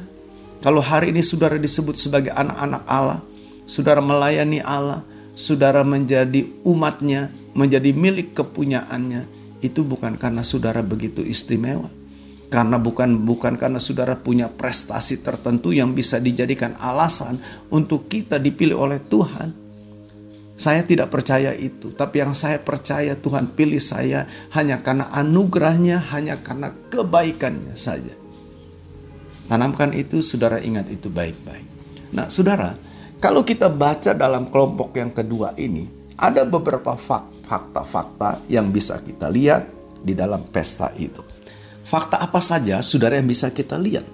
kalau 0.61 0.79
hari 0.79 1.09
ini 1.09 1.25
saudara 1.25 1.57
disebut 1.57 1.97
sebagai 1.97 2.29
anak-anak 2.29 2.83
Allah, 2.85 3.19
saudara 3.65 3.97
melayani 3.97 4.61
Allah, 4.61 5.01
saudara 5.33 5.81
menjadi 5.81 6.45
umatnya, 6.61 7.33
menjadi 7.57 7.89
milik 7.97 8.37
kepunyaannya, 8.37 9.25
itu 9.65 9.81
bukan 9.81 10.21
karena 10.21 10.45
saudara 10.45 10.85
begitu 10.85 11.25
istimewa. 11.25 11.89
Karena 12.51 12.75
bukan 12.75 13.23
bukan 13.23 13.55
karena 13.55 13.79
saudara 13.79 14.19
punya 14.19 14.51
prestasi 14.51 15.23
tertentu 15.23 15.71
yang 15.71 15.95
bisa 15.95 16.19
dijadikan 16.19 16.75
alasan 16.75 17.39
untuk 17.71 18.11
kita 18.11 18.35
dipilih 18.43 18.75
oleh 18.75 18.99
Tuhan. 19.07 19.55
Saya 20.59 20.83
tidak 20.83 21.15
percaya 21.15 21.55
itu, 21.55 21.95
tapi 21.95 22.19
yang 22.19 22.35
saya 22.35 22.59
percaya 22.59 23.15
Tuhan 23.15 23.55
pilih 23.55 23.79
saya 23.79 24.27
hanya 24.51 24.83
karena 24.83 25.07
anugerahnya, 25.15 26.03
hanya 26.11 26.43
karena 26.43 26.75
kebaikannya 26.91 27.73
saja. 27.73 28.13
Tanamkan 29.47 29.95
itu, 29.95 30.19
saudara 30.19 30.59
ingat 30.59 30.91
itu 30.91 31.07
baik-baik. 31.07 31.65
Nah, 32.13 32.27
saudara, 32.27 32.75
kalau 33.17 33.47
kita 33.47 33.71
baca 33.71 34.11
dalam 34.11 34.51
kelompok 34.51 34.91
yang 34.99 35.15
kedua 35.15 35.55
ini, 35.57 35.87
ada 36.19 36.45
beberapa 36.45 36.93
fakta-fakta 36.93 38.45
yang 38.51 38.69
bisa 38.69 39.01
kita 39.01 39.31
lihat 39.33 39.65
di 40.03 40.13
dalam 40.13 40.45
pesta 40.51 40.93
itu. 40.99 41.40
Fakta 41.85 42.21
apa 42.21 42.39
saja, 42.39 42.79
saudara, 42.79 43.17
yang 43.17 43.27
bisa 43.27 43.49
kita 43.51 43.75
lihat? 43.75 44.05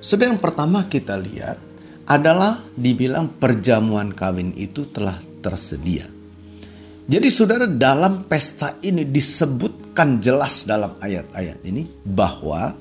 Saudara, 0.00 0.34
yang 0.34 0.42
pertama 0.42 0.84
kita 0.88 1.16
lihat 1.16 1.56
adalah 2.04 2.60
dibilang 2.76 3.40
perjamuan 3.40 4.12
kawin 4.12 4.52
itu 4.56 4.88
telah 4.92 5.16
tersedia. 5.40 6.04
Jadi 7.04 7.28
saudara 7.28 7.68
dalam 7.68 8.24
pesta 8.24 8.80
ini 8.80 9.04
disebutkan 9.04 10.24
jelas 10.24 10.64
dalam 10.64 10.96
ayat-ayat 11.00 11.60
ini 11.68 11.84
bahwa 12.00 12.72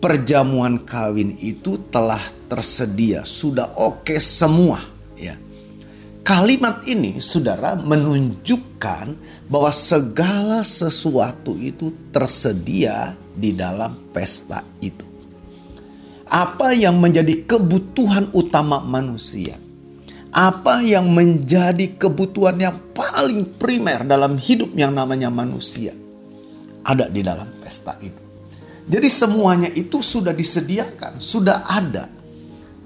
perjamuan 0.00 0.80
kawin 0.84 1.36
itu 1.36 1.76
telah 1.92 2.20
tersedia, 2.48 3.28
sudah 3.28 3.76
oke 3.76 4.08
okay 4.08 4.20
semua 4.20 4.80
ya. 5.16 5.36
Kalimat 6.24 6.82
ini 6.88 7.22
saudara 7.22 7.76
menunjukkan 7.78 9.06
bahwa 9.46 9.70
segala 9.70 10.66
sesuatu 10.66 11.54
itu 11.60 11.92
tersedia 12.10 13.14
di 13.36 13.52
dalam 13.52 14.10
pesta 14.10 14.64
itu. 14.80 15.04
Apa 16.26 16.74
yang 16.74 16.98
menjadi 16.98 17.46
kebutuhan 17.46 18.34
utama 18.34 18.82
manusia 18.82 19.62
apa 20.36 20.84
yang 20.84 21.16
menjadi 21.16 21.96
kebutuhan 21.96 22.60
yang 22.60 22.76
paling 22.92 23.56
primer 23.56 24.04
dalam 24.04 24.36
hidup 24.36 24.68
yang 24.76 24.92
namanya 24.92 25.32
manusia 25.32 25.96
ada 26.84 27.08
di 27.08 27.24
dalam 27.24 27.48
pesta 27.56 27.96
itu. 28.04 28.20
Jadi 28.86 29.08
semuanya 29.08 29.72
itu 29.72 30.04
sudah 30.04 30.36
disediakan, 30.36 31.18
sudah 31.18 31.64
ada. 31.64 32.12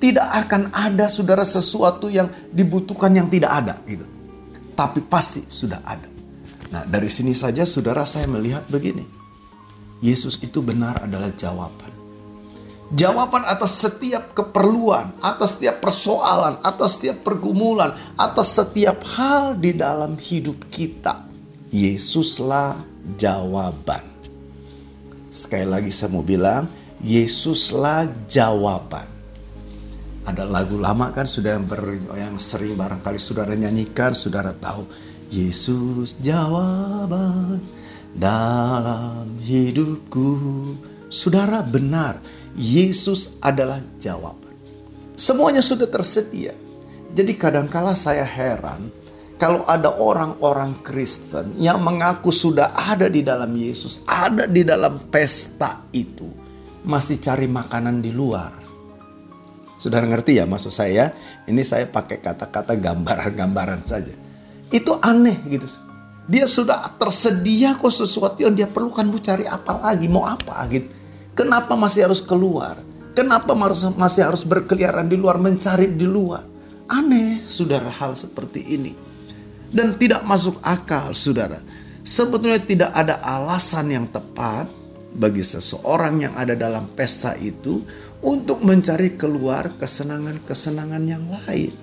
Tidak 0.00 0.28
akan 0.46 0.72
ada 0.72 1.12
saudara 1.12 1.44
sesuatu 1.44 2.08
yang 2.08 2.30
dibutuhkan 2.48 3.12
yang 3.12 3.28
tidak 3.28 3.52
ada 3.52 3.74
gitu. 3.84 4.06
Tapi 4.72 5.04
pasti 5.04 5.44
sudah 5.44 5.84
ada. 5.84 6.08
Nah, 6.72 6.88
dari 6.88 7.10
sini 7.10 7.36
saja 7.36 7.68
saudara 7.68 8.08
saya 8.08 8.24
melihat 8.24 8.64
begini. 8.70 9.04
Yesus 10.00 10.40
itu 10.40 10.64
benar 10.64 11.04
adalah 11.04 11.32
jawaban 11.36 12.00
jawaban 12.90 13.46
atas 13.46 13.78
setiap 13.78 14.34
keperluan, 14.34 15.14
atas 15.22 15.58
setiap 15.58 15.78
persoalan, 15.78 16.58
atas 16.62 16.98
setiap 16.98 17.22
pergumulan, 17.22 17.94
atas 18.18 18.58
setiap 18.58 18.98
hal 19.14 19.54
di 19.56 19.74
dalam 19.74 20.18
hidup 20.18 20.58
kita. 20.68 21.26
Yesuslah 21.70 22.82
jawaban. 23.14 24.02
Sekali 25.30 25.66
lagi 25.70 25.94
saya 25.94 26.10
mau 26.10 26.26
bilang, 26.26 26.66
Yesuslah 27.00 28.10
jawaban. 28.26 29.06
Ada 30.26 30.44
lagu 30.44 30.76
lama 30.76 31.14
kan 31.14 31.24
sudah 31.24 31.56
yang, 31.56 31.64
ber, 31.64 31.96
yang 32.12 32.36
sering 32.36 32.74
barangkali 32.74 33.16
saudara 33.16 33.54
nyanyikan, 33.54 34.12
saudara 34.12 34.52
tahu. 34.52 34.84
Yesus 35.30 36.18
jawaban 36.18 37.62
dalam 38.14 39.38
hidupku. 39.42 40.30
Saudara 41.10 41.62
benar, 41.62 42.22
Yesus 42.54 43.38
adalah 43.42 43.82
jawaban. 43.98 44.54
Semuanya 45.18 45.60
sudah 45.60 45.90
tersedia. 45.90 46.54
Jadi 47.10 47.34
kadangkala 47.34 47.98
saya 47.98 48.22
heran 48.22 48.90
kalau 49.40 49.64
ada 49.64 49.96
orang-orang 49.96 50.78
Kristen 50.84 51.56
yang 51.56 51.80
mengaku 51.80 52.30
sudah 52.30 52.76
ada 52.76 53.10
di 53.10 53.24
dalam 53.24 53.50
Yesus, 53.56 54.04
ada 54.04 54.46
di 54.46 54.62
dalam 54.62 55.10
pesta 55.10 55.88
itu, 55.96 56.28
masih 56.86 57.18
cari 57.18 57.48
makanan 57.50 58.04
di 58.04 58.12
luar. 58.12 58.52
Sudah 59.80 60.04
ngerti 60.04 60.36
ya 60.36 60.44
maksud 60.44 60.68
saya? 60.76 61.16
Ini 61.48 61.64
saya 61.64 61.88
pakai 61.88 62.20
kata-kata 62.20 62.76
gambaran-gambaran 62.76 63.80
saja. 63.80 64.12
Itu 64.68 65.00
aneh 65.00 65.40
gitu. 65.48 65.66
Dia 66.30 66.46
sudah 66.46 66.94
tersedia 66.94 67.74
kok 67.74 67.90
sesuatu 67.90 68.38
yang 68.38 68.54
dia 68.54 68.70
perlukan. 68.70 69.02
Mau 69.02 69.18
cari 69.18 69.50
apa 69.50 69.74
lagi? 69.82 70.06
Mau 70.06 70.22
apa 70.22 70.62
gitu. 70.70 70.86
Kenapa 71.34 71.74
masih 71.74 72.06
harus 72.06 72.22
keluar? 72.22 72.78
Kenapa 73.18 73.58
masih 73.58 74.22
harus 74.22 74.46
berkeliaran 74.46 75.10
di 75.10 75.18
luar, 75.18 75.42
mencari 75.42 75.90
di 75.90 76.06
luar? 76.06 76.46
Aneh, 76.86 77.42
saudara, 77.50 77.90
hal 77.90 78.14
seperti 78.14 78.62
ini. 78.62 78.94
Dan 79.74 79.98
tidak 79.98 80.22
masuk 80.22 80.62
akal, 80.62 81.10
saudara. 81.10 81.58
Sebetulnya 82.06 82.62
tidak 82.62 82.90
ada 82.94 83.18
alasan 83.26 83.90
yang 83.90 84.06
tepat 84.06 84.70
bagi 85.18 85.42
seseorang 85.42 86.30
yang 86.30 86.34
ada 86.38 86.54
dalam 86.54 86.86
pesta 86.94 87.34
itu 87.34 87.82
untuk 88.22 88.62
mencari 88.62 89.18
keluar 89.18 89.74
kesenangan-kesenangan 89.82 91.02
yang 91.10 91.26
lain. 91.26 91.74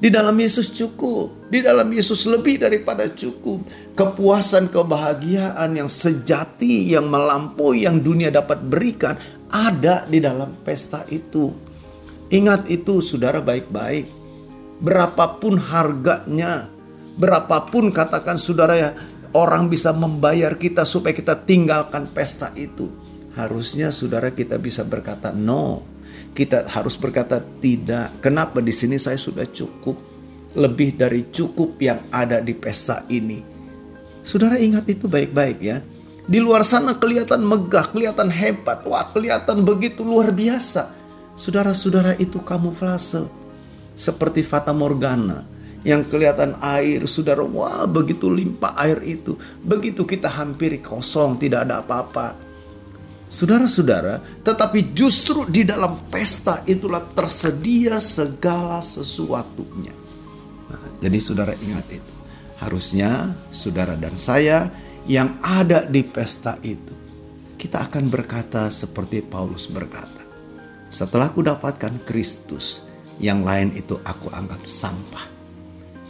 Di 0.00 0.08
dalam 0.08 0.32
Yesus 0.40 0.72
cukup. 0.72 1.52
Di 1.52 1.60
dalam 1.60 1.92
Yesus 1.92 2.24
lebih 2.24 2.64
daripada 2.64 3.04
cukup. 3.12 3.60
Kepuasan, 3.92 4.72
kebahagiaan 4.72 5.76
yang 5.76 5.92
sejati, 5.92 6.88
yang 6.88 7.12
melampaui, 7.12 7.84
yang 7.84 8.00
dunia 8.00 8.32
dapat 8.32 8.64
berikan, 8.64 9.20
ada 9.52 10.08
di 10.08 10.24
dalam 10.24 10.56
pesta 10.64 11.04
itu. 11.12 11.52
Ingat 12.32 12.72
itu, 12.72 13.04
saudara, 13.04 13.44
baik-baik. 13.44 14.08
Berapapun 14.80 15.60
harganya, 15.60 16.72
berapapun 17.20 17.92
katakan 17.92 18.40
saudara 18.40 18.74
ya, 18.80 18.90
orang 19.36 19.68
bisa 19.68 19.92
membayar 19.92 20.56
kita 20.56 20.88
supaya 20.88 21.12
kita 21.12 21.44
tinggalkan 21.44 22.08
pesta 22.08 22.56
itu. 22.56 22.88
Harusnya 23.36 23.92
saudara 23.92 24.32
kita 24.32 24.56
bisa 24.56 24.82
berkata 24.82 25.30
no 25.30 25.89
kita 26.34 26.66
harus 26.70 26.94
berkata 26.94 27.42
tidak. 27.58 28.22
Kenapa 28.22 28.62
di 28.62 28.70
sini 28.70 28.96
saya 28.96 29.18
sudah 29.18 29.44
cukup? 29.50 29.98
Lebih 30.54 30.98
dari 30.98 31.30
cukup 31.30 31.78
yang 31.78 32.02
ada 32.10 32.42
di 32.42 32.54
pesta 32.54 33.06
ini. 33.06 33.38
Saudara 34.26 34.58
ingat 34.58 34.86
itu 34.90 35.06
baik-baik 35.06 35.58
ya. 35.62 35.78
Di 36.30 36.38
luar 36.38 36.62
sana 36.62 36.94
kelihatan 36.98 37.42
megah, 37.42 37.90
kelihatan 37.90 38.30
hebat, 38.30 38.82
wah 38.86 39.10
kelihatan 39.10 39.62
begitu 39.62 40.02
luar 40.02 40.30
biasa. 40.30 40.90
Saudara-saudara 41.38 42.18
itu 42.18 42.38
kamuflase. 42.42 43.26
Seperti 43.94 44.42
Fata 44.46 44.70
Morgana 44.70 45.44
yang 45.82 46.06
kelihatan 46.06 46.56
air, 46.60 47.04
saudara, 47.08 47.42
wah 47.42 47.84
begitu 47.88 48.28
limpah 48.28 48.76
air 48.78 49.00
itu. 49.02 49.36
Begitu 49.64 50.04
kita 50.04 50.28
hampiri 50.28 50.78
kosong, 50.80 51.40
tidak 51.40 51.68
ada 51.68 51.82
apa-apa 51.82 52.49
Saudara-saudara, 53.30 54.42
tetapi 54.42 54.90
justru 54.90 55.46
di 55.46 55.62
dalam 55.62 56.02
pesta 56.10 56.66
itulah 56.66 56.98
tersedia 57.14 58.02
segala 58.02 58.82
sesuatunya. 58.82 59.94
Nah, 60.66 60.98
jadi 60.98 61.18
saudara 61.22 61.54
ingat 61.62 61.86
itu. 61.94 62.14
Harusnya 62.58 63.38
saudara 63.54 63.94
dan 63.94 64.18
saya 64.18 64.66
yang 65.06 65.38
ada 65.46 65.86
di 65.86 66.02
pesta 66.02 66.58
itu. 66.66 66.90
Kita 67.54 67.86
akan 67.86 68.10
berkata 68.10 68.66
seperti 68.66 69.22
Paulus 69.22 69.70
berkata. 69.70 70.26
Setelah 70.90 71.30
aku 71.30 71.46
dapatkan 71.46 72.02
Kristus, 72.02 72.82
yang 73.22 73.46
lain 73.46 73.70
itu 73.78 73.94
aku 74.02 74.26
anggap 74.34 74.66
sampah. 74.66 75.30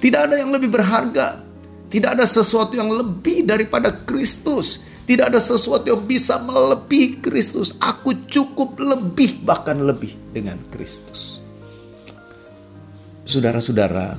Tidak 0.00 0.20
ada 0.24 0.40
yang 0.40 0.56
lebih 0.56 0.72
berharga. 0.72 1.44
Tidak 1.92 2.16
ada 2.16 2.24
sesuatu 2.24 2.80
yang 2.80 2.88
lebih 2.88 3.44
daripada 3.44 3.92
Kristus 3.92 4.80
tidak 5.08 5.32
ada 5.34 5.40
sesuatu 5.40 5.86
yang 5.88 6.04
bisa 6.04 6.38
melebihi 6.40 7.20
Kristus. 7.24 7.74
Aku 7.80 8.14
cukup 8.28 8.78
lebih, 8.78 9.42
bahkan 9.42 9.82
lebih 9.82 10.14
dengan 10.30 10.60
Kristus. 10.70 11.40
Saudara-saudara, 13.26 14.18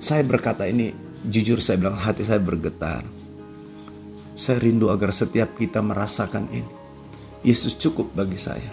saya 0.00 0.22
berkata 0.24 0.66
ini, 0.66 0.90
jujur 1.28 1.60
saya 1.60 1.78
bilang 1.78 1.98
hati 1.98 2.24
saya 2.24 2.40
bergetar. 2.40 3.04
Saya 4.34 4.56
rindu 4.62 4.88
agar 4.88 5.12
setiap 5.12 5.52
kita 5.58 5.84
merasakan 5.84 6.48
ini. 6.48 6.72
Yesus 7.44 7.76
cukup 7.76 8.12
bagi 8.16 8.36
saya. 8.36 8.72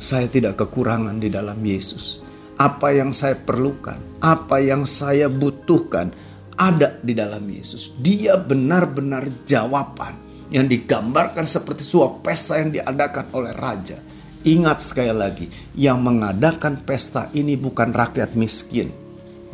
Saya 0.00 0.26
tidak 0.26 0.58
kekurangan 0.58 1.20
di 1.20 1.28
dalam 1.28 1.58
Yesus. 1.60 2.22
Apa 2.58 2.92
yang 2.92 3.14
saya 3.14 3.36
perlukan, 3.36 3.96
apa 4.20 4.60
yang 4.60 4.84
saya 4.84 5.30
butuhkan, 5.30 6.12
ada 6.60 7.00
di 7.00 7.16
dalam 7.16 7.48
Yesus. 7.48 7.96
Dia 7.96 8.36
benar-benar 8.36 9.48
jawaban 9.48 10.12
yang 10.52 10.68
digambarkan 10.68 11.48
seperti 11.48 11.80
sebuah 11.88 12.20
pesta 12.20 12.60
yang 12.60 12.76
diadakan 12.76 13.32
oleh 13.32 13.56
raja. 13.56 13.96
Ingat 14.44 14.84
sekali 14.84 15.12
lagi, 15.12 15.46
yang 15.76 16.04
mengadakan 16.04 16.84
pesta 16.84 17.32
ini 17.32 17.56
bukan 17.56 17.92
rakyat 17.92 18.36
miskin, 18.36 18.92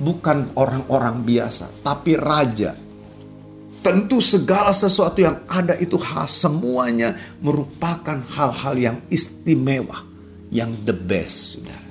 bukan 0.03 0.51
orang-orang 0.59 1.23
biasa, 1.23 1.71
tapi 1.87 2.19
raja. 2.19 2.75
Tentu 3.83 4.19
segala 4.19 4.75
sesuatu 4.75 5.23
yang 5.23 5.47
ada 5.47 5.79
itu 5.79 5.95
semuanya 6.27 7.15
merupakan 7.39 8.19
hal-hal 8.35 8.75
yang 8.75 8.99
istimewa, 9.11 10.03
yang 10.51 10.75
the 10.83 10.95
best, 10.95 11.59
saudara. 11.59 11.87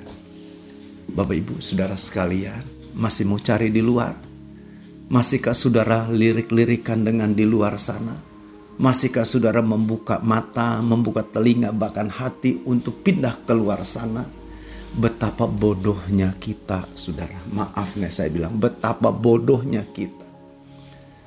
Bapak 1.15 1.35
Ibu, 1.39 1.63
saudara 1.63 1.95
sekalian, 1.95 2.63
masih 2.91 3.23
mau 3.27 3.39
cari 3.39 3.71
di 3.71 3.79
luar? 3.79 4.24
Masihkah 5.05 5.53
saudara 5.53 6.09
lirik-lirikan 6.09 7.05
dengan 7.05 7.31
di 7.33 7.45
luar 7.45 7.77
sana? 7.77 8.17
Masihkah 8.75 9.23
saudara 9.23 9.61
membuka 9.61 10.19
mata, 10.19 10.81
membuka 10.81 11.23
telinga, 11.23 11.71
bahkan 11.71 12.09
hati 12.09 12.59
untuk 12.65 13.05
pindah 13.05 13.45
keluar 13.45 13.85
sana? 13.85 14.25
Betapa 14.95 15.45
bodohnya 15.45 16.35
kita, 16.39 16.89
saudara. 16.97 17.37
Maaf 17.53 17.95
nih 17.95 18.11
saya 18.11 18.31
bilang, 18.33 18.57
betapa 18.57 19.13
bodohnya 19.13 19.85
kita 19.93 20.25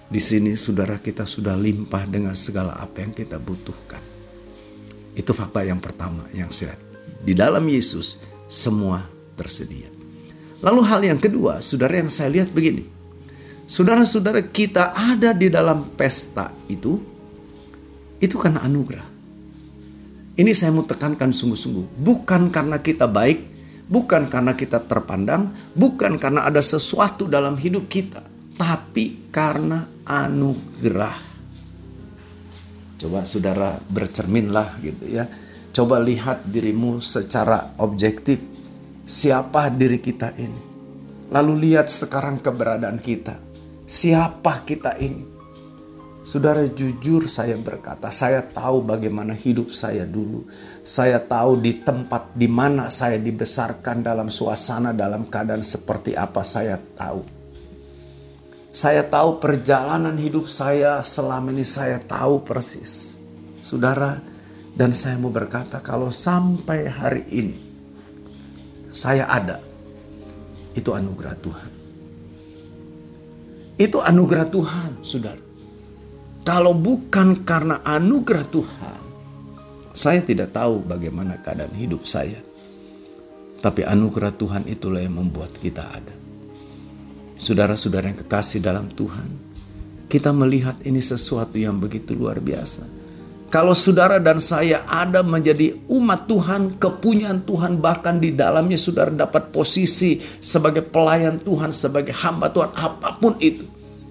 di 0.08 0.20
sini 0.24 0.56
saudara 0.56 0.96
kita 0.96 1.28
sudah 1.28 1.52
limpah 1.52 2.08
dengan 2.08 2.32
segala 2.32 2.80
apa 2.80 3.04
yang 3.04 3.12
kita 3.12 3.36
butuhkan. 3.36 4.00
Itu 5.12 5.36
fakta 5.36 5.68
yang 5.68 5.84
pertama 5.84 6.24
yang 6.32 6.48
saya 6.48 6.78
Di 7.20 7.36
dalam 7.36 7.66
Yesus 7.68 8.16
semua 8.48 9.04
tersedia. 9.36 9.92
Lalu 10.64 10.80
hal 10.88 11.00
yang 11.04 11.20
kedua, 11.20 11.60
saudara 11.60 12.00
yang 12.00 12.08
saya 12.08 12.40
lihat 12.40 12.50
begini. 12.56 12.97
Saudara-saudara 13.68 14.48
kita 14.48 14.96
ada 14.96 15.36
di 15.36 15.52
dalam 15.52 15.92
pesta 15.92 16.48
itu, 16.72 16.96
itu 18.16 18.34
karena 18.40 18.64
anugerah. 18.64 19.04
Ini 20.40 20.52
saya 20.56 20.72
mau 20.72 20.88
tekankan 20.88 21.36
sungguh-sungguh. 21.36 22.00
Bukan 22.00 22.48
karena 22.48 22.80
kita 22.80 23.04
baik, 23.04 23.44
bukan 23.92 24.32
karena 24.32 24.56
kita 24.56 24.80
terpandang, 24.88 25.52
bukan 25.76 26.16
karena 26.16 26.48
ada 26.48 26.64
sesuatu 26.64 27.28
dalam 27.28 27.60
hidup 27.60 27.92
kita 27.92 28.24
tapi 28.58 29.30
karena 29.30 29.86
anugerah. 30.02 31.16
Coba 32.98 33.22
saudara 33.22 33.78
bercerminlah 33.78 34.82
gitu 34.82 35.06
ya. 35.06 35.24
Coba 35.70 36.02
lihat 36.02 36.50
dirimu 36.50 36.98
secara 36.98 37.78
objektif. 37.78 38.42
Siapa 39.06 39.70
diri 39.70 40.02
kita 40.02 40.34
ini? 40.34 40.60
Lalu 41.30 41.70
lihat 41.70 41.86
sekarang 41.86 42.42
keberadaan 42.42 42.98
kita. 42.98 43.47
Siapa 43.88 44.68
kita 44.68 45.00
ini? 45.00 45.24
Saudara 46.20 46.60
jujur 46.68 47.24
saya 47.24 47.56
berkata, 47.56 48.12
saya 48.12 48.44
tahu 48.44 48.84
bagaimana 48.84 49.32
hidup 49.32 49.72
saya 49.72 50.04
dulu. 50.04 50.44
Saya 50.84 51.16
tahu 51.16 51.56
di 51.56 51.80
tempat 51.80 52.36
di 52.36 52.44
mana 52.52 52.92
saya 52.92 53.16
dibesarkan 53.16 54.04
dalam 54.04 54.28
suasana 54.28 54.92
dalam 54.92 55.32
keadaan 55.32 55.64
seperti 55.64 56.12
apa 56.12 56.44
saya 56.44 56.76
tahu. 56.76 57.24
Saya 58.68 59.08
tahu 59.08 59.40
perjalanan 59.40 60.20
hidup 60.20 60.52
saya 60.52 61.00
selama 61.00 61.48
ini 61.48 61.64
saya 61.64 61.96
tahu 62.04 62.44
persis. 62.44 63.16
Saudara, 63.64 64.20
dan 64.76 64.92
saya 64.92 65.16
mau 65.16 65.32
berkata 65.32 65.80
kalau 65.80 66.12
sampai 66.12 66.92
hari 66.92 67.24
ini 67.32 67.56
saya 68.92 69.24
ada, 69.32 69.64
itu 70.76 70.92
anugerah 70.92 71.40
Tuhan. 71.40 71.77
Itu 73.78 74.02
anugerah 74.02 74.50
Tuhan, 74.50 75.06
saudara. 75.06 75.38
Kalau 76.42 76.74
bukan 76.74 77.46
karena 77.46 77.78
anugerah 77.86 78.46
Tuhan, 78.50 79.00
saya 79.94 80.18
tidak 80.26 80.50
tahu 80.50 80.82
bagaimana 80.82 81.38
keadaan 81.38 81.74
hidup 81.78 82.02
saya. 82.02 82.42
Tapi 83.58 83.86
anugerah 83.86 84.34
Tuhan 84.34 84.66
itulah 84.66 84.98
yang 85.02 85.18
membuat 85.18 85.54
kita 85.62 85.82
ada. 85.86 86.14
Saudara-saudara 87.38 88.10
yang 88.10 88.18
kekasih 88.18 88.58
dalam 88.58 88.90
Tuhan, 88.90 89.30
kita 90.10 90.34
melihat 90.34 90.82
ini 90.82 90.98
sesuatu 90.98 91.54
yang 91.54 91.78
begitu 91.78 92.18
luar 92.18 92.42
biasa. 92.42 92.97
Kalau 93.48 93.72
saudara 93.72 94.20
dan 94.20 94.36
saya 94.36 94.84
ada 94.84 95.24
menjadi 95.24 95.72
umat 95.88 96.28
Tuhan, 96.28 96.76
kepunyaan 96.76 97.48
Tuhan, 97.48 97.80
bahkan 97.80 98.20
di 98.20 98.36
dalamnya 98.36 98.76
saudara 98.76 99.08
dapat 99.08 99.56
posisi 99.56 100.20
sebagai 100.36 100.84
pelayan 100.84 101.40
Tuhan, 101.40 101.72
sebagai 101.72 102.12
hamba 102.12 102.52
Tuhan, 102.52 102.76
apa 102.76 103.16
pun 103.16 103.40
itu. 103.40 103.64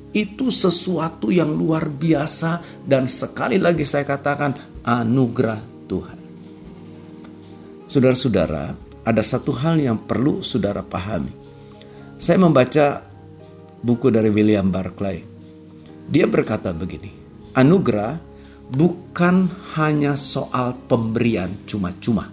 Itu 0.10 0.50
sesuatu 0.50 1.30
yang 1.30 1.54
luar 1.54 1.86
biasa 1.86 2.82
dan 2.90 3.06
sekali 3.06 3.62
lagi 3.62 3.86
saya 3.86 4.10
katakan 4.10 4.58
anugerah 4.82 5.62
Tuhan. 5.86 6.18
Saudara-saudara, 7.86 8.74
ada 9.06 9.22
satu 9.22 9.54
hal 9.54 9.78
yang 9.78 10.02
perlu 10.02 10.42
saudara 10.42 10.82
pahami. 10.82 11.30
Saya 12.18 12.42
membaca 12.42 13.06
buku 13.86 14.10
dari 14.10 14.34
William 14.34 14.74
Barclay. 14.74 15.22
Dia 16.10 16.26
berkata 16.26 16.74
begini, 16.74 17.14
anugerah 17.54 18.27
bukan 18.72 19.48
hanya 19.80 20.20
soal 20.20 20.76
pemberian 20.88 21.56
cuma-cuma. 21.64 22.32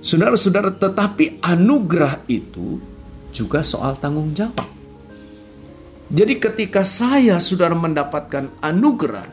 Saudara-saudara, 0.00 0.70
tetapi 0.70 1.42
anugerah 1.42 2.22
itu 2.30 2.78
juga 3.34 3.66
soal 3.66 3.98
tanggung 3.98 4.32
jawab. 4.32 4.68
Jadi 6.06 6.38
ketika 6.38 6.86
saya 6.86 7.42
sudah 7.42 7.74
mendapatkan 7.74 8.62
anugerah, 8.62 9.26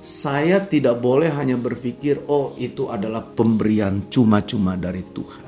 saya 0.00 0.64
tidak 0.64 1.00
boleh 1.00 1.28
hanya 1.28 1.60
berpikir, 1.60 2.24
oh 2.28 2.56
itu 2.56 2.88
adalah 2.88 3.20
pemberian 3.20 4.08
cuma-cuma 4.08 4.76
dari 4.80 5.04
Tuhan. 5.12 5.44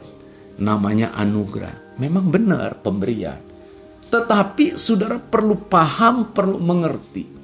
Namanya 0.60 1.16
anugerah. 1.16 1.96
Memang 1.96 2.28
benar 2.28 2.80
pemberian. 2.84 3.40
Tetapi 4.12 4.76
saudara 4.76 5.16
perlu 5.16 5.56
paham, 5.68 6.32
perlu 6.36 6.60
mengerti. 6.60 7.35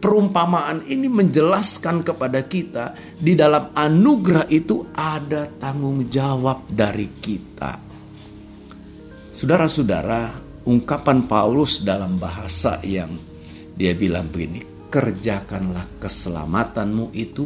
Perumpamaan 0.00 0.88
ini 0.88 1.12
menjelaskan 1.12 2.00
kepada 2.00 2.40
kita 2.48 2.96
di 3.20 3.36
dalam 3.36 3.68
anugerah 3.76 4.48
itu 4.48 4.88
ada 4.96 5.44
tanggung 5.60 6.08
jawab 6.08 6.64
dari 6.72 7.20
kita. 7.20 7.76
Saudara-saudara, 9.28 10.40
ungkapan 10.64 11.28
Paulus 11.28 11.84
dalam 11.84 12.16
bahasa 12.16 12.80
yang 12.80 13.12
dia 13.76 13.92
bilang 13.92 14.32
begini, 14.32 14.64
kerjakanlah 14.88 16.00
keselamatanmu 16.00 17.12
itu 17.12 17.44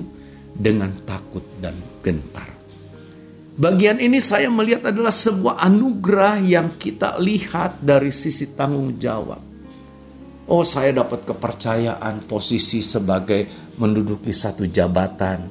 dengan 0.55 0.95
takut 1.03 1.43
dan 1.59 1.75
gentar. 2.07 2.55
Bagian 3.55 4.03
ini 4.03 4.19
saya 4.19 4.51
melihat 4.51 4.91
adalah 4.91 5.15
sebuah 5.15 5.63
anugerah 5.63 6.43
yang 6.43 6.75
kita 6.75 7.19
lihat 7.23 7.79
dari 7.83 8.11
sisi 8.11 8.55
tanggung 8.59 8.99
jawab. 8.99 9.54
Oh, 10.45 10.61
saya 10.61 10.93
dapat 10.93 11.25
kepercayaan 11.25 12.29
posisi 12.29 12.85
sebagai 12.85 13.73
menduduki 13.81 14.29
satu 14.29 14.69
jabatan. 14.69 15.49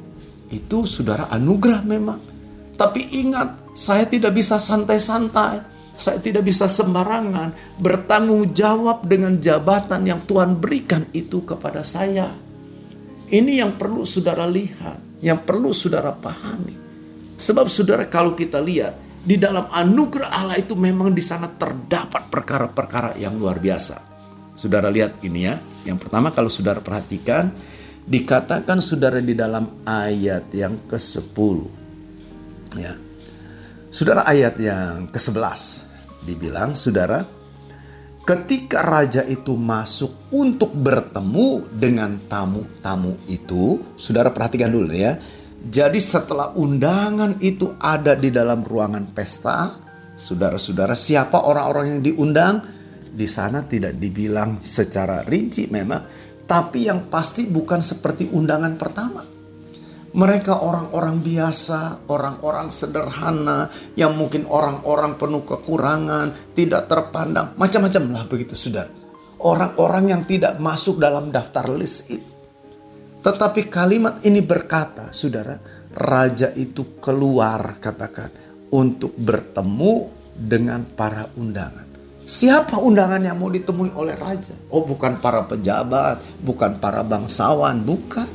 Itu 0.54 0.86
saudara 0.86 1.34
anugerah 1.34 1.82
memang. 1.82 2.22
Tapi 2.78 3.10
ingat, 3.18 3.74
saya 3.74 4.06
tidak 4.06 4.38
bisa 4.38 4.62
santai-santai. 4.62 5.74
Saya 5.98 6.22
tidak 6.22 6.46
bisa 6.46 6.70
sembarangan 6.70 7.78
bertanggung 7.82 8.54
jawab 8.54 9.06
dengan 9.06 9.38
jabatan 9.38 10.10
yang 10.10 10.26
Tuhan 10.30 10.58
berikan 10.62 11.10
itu 11.14 11.42
kepada 11.42 11.82
saya. 11.82 12.34
Ini 13.30 13.66
yang 13.66 13.78
perlu 13.78 14.06
saudara 14.06 14.46
lihat, 14.46 15.22
yang 15.26 15.42
perlu 15.42 15.74
saudara 15.74 16.14
pahami. 16.14 16.78
Sebab 17.38 17.66
saudara 17.66 18.06
kalau 18.06 18.38
kita 18.38 18.62
lihat 18.62 18.94
di 19.26 19.42
dalam 19.42 19.70
anugerah 19.74 20.30
Allah 20.30 20.58
itu 20.62 20.78
memang 20.78 21.14
di 21.14 21.22
sana 21.22 21.50
terdapat 21.50 22.30
perkara-perkara 22.30 23.18
yang 23.18 23.38
luar 23.38 23.58
biasa. 23.58 24.13
Saudara 24.64 24.88
lihat 24.88 25.20
ini 25.28 25.44
ya. 25.44 25.60
Yang 25.84 26.08
pertama 26.08 26.32
kalau 26.32 26.48
saudara 26.48 26.80
perhatikan 26.80 27.52
dikatakan 28.08 28.80
saudara 28.80 29.20
di 29.20 29.36
dalam 29.36 29.84
ayat 29.84 30.48
yang 30.56 30.80
ke-10. 30.88 31.58
Ya. 32.80 32.96
Saudara 33.92 34.24
ayat 34.24 34.56
yang 34.64 35.12
ke-11 35.12 35.60
dibilang 36.24 36.80
saudara 36.80 37.28
ketika 38.24 38.80
raja 38.80 39.28
itu 39.28 39.52
masuk 39.60 40.32
untuk 40.32 40.72
bertemu 40.72 41.68
dengan 41.76 42.16
tamu-tamu 42.32 43.20
itu, 43.28 43.84
saudara 44.00 44.32
perhatikan 44.32 44.72
dulu 44.72 44.96
ya 44.96 45.20
jadi 45.64 45.96
setelah 45.96 46.52
undangan 46.60 47.40
itu 47.40 47.72
ada 47.80 48.20
di 48.20 48.28
dalam 48.28 48.68
ruangan 48.68 49.08
pesta, 49.16 49.80
saudara-saudara 50.20 50.92
siapa 50.92 51.40
orang-orang 51.40 51.86
yang 51.96 52.02
diundang? 52.04 52.56
Di 53.14 53.30
sana 53.30 53.62
tidak 53.62 54.02
dibilang 54.02 54.58
secara 54.66 55.22
rinci 55.22 55.70
memang, 55.70 56.02
tapi 56.50 56.90
yang 56.90 57.14
pasti 57.14 57.46
bukan 57.46 57.78
seperti 57.78 58.26
undangan 58.34 58.74
pertama. 58.74 59.22
Mereka 60.14 60.62
orang-orang 60.62 61.22
biasa, 61.22 62.10
orang-orang 62.10 62.70
sederhana, 62.70 63.70
yang 63.94 64.14
mungkin 64.18 64.46
orang-orang 64.50 65.18
penuh 65.18 65.46
kekurangan, 65.46 66.54
tidak 66.54 66.86
terpandang, 66.90 67.54
macam-macam 67.58 68.04
lah 68.14 68.24
begitu 68.30 68.54
saudara. 68.58 68.90
Orang-orang 69.42 70.14
yang 70.14 70.22
tidak 70.26 70.58
masuk 70.62 71.02
dalam 71.02 71.34
daftar 71.34 71.66
list 71.70 72.10
itu. 72.14 72.30
Tetapi 73.26 73.72
kalimat 73.72 74.22
ini 74.26 74.42
berkata, 74.42 75.10
saudara, 75.10 75.58
raja 75.94 76.50
itu 76.54 76.98
keluar 77.02 77.78
katakan 77.82 78.30
untuk 78.74 79.14
bertemu 79.18 79.94
dengan 80.34 80.82
para 80.98 81.30
undangan. 81.38 81.83
Siapa 82.24 82.80
undangan 82.80 83.20
yang 83.20 83.36
mau 83.36 83.52
ditemui 83.52 83.92
oleh 84.00 84.16
raja? 84.16 84.56
Oh, 84.72 84.88
bukan 84.88 85.20
para 85.20 85.44
pejabat, 85.44 86.40
bukan 86.40 86.80
para 86.80 87.04
bangsawan, 87.04 87.84
bukan. 87.84 88.28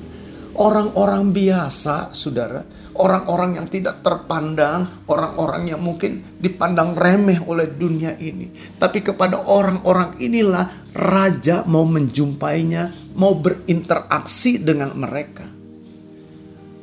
Orang-orang 0.59 1.33
biasa, 1.33 2.13
saudara. 2.13 2.61
Orang-orang 2.99 3.57
yang 3.57 3.67
tidak 3.71 4.05
terpandang, 4.05 5.07
orang-orang 5.09 5.73
yang 5.73 5.81
mungkin 5.81 6.37
dipandang 6.37 6.99
remeh 6.99 7.41
oleh 7.47 7.71
dunia 7.71 8.19
ini. 8.21 8.53
Tapi 8.77 9.01
kepada 9.01 9.49
orang-orang 9.49 10.21
inilah 10.21 10.93
raja 10.93 11.65
mau 11.65 11.87
menjumpainya, 11.89 13.15
mau 13.17 13.39
berinteraksi 13.39 14.61
dengan 14.61 14.93
mereka. 14.99 15.47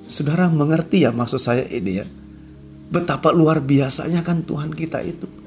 Saudara 0.07 0.47
mengerti 0.49 1.05
ya 1.05 1.11
maksud 1.13 1.37
saya 1.37 1.67
ini 1.69 1.91
ya. 1.99 2.07
Betapa 2.89 3.29
luar 3.35 3.59
biasanya 3.61 4.23
kan 4.23 4.47
Tuhan 4.47 4.71
kita 4.71 5.03
itu 5.03 5.44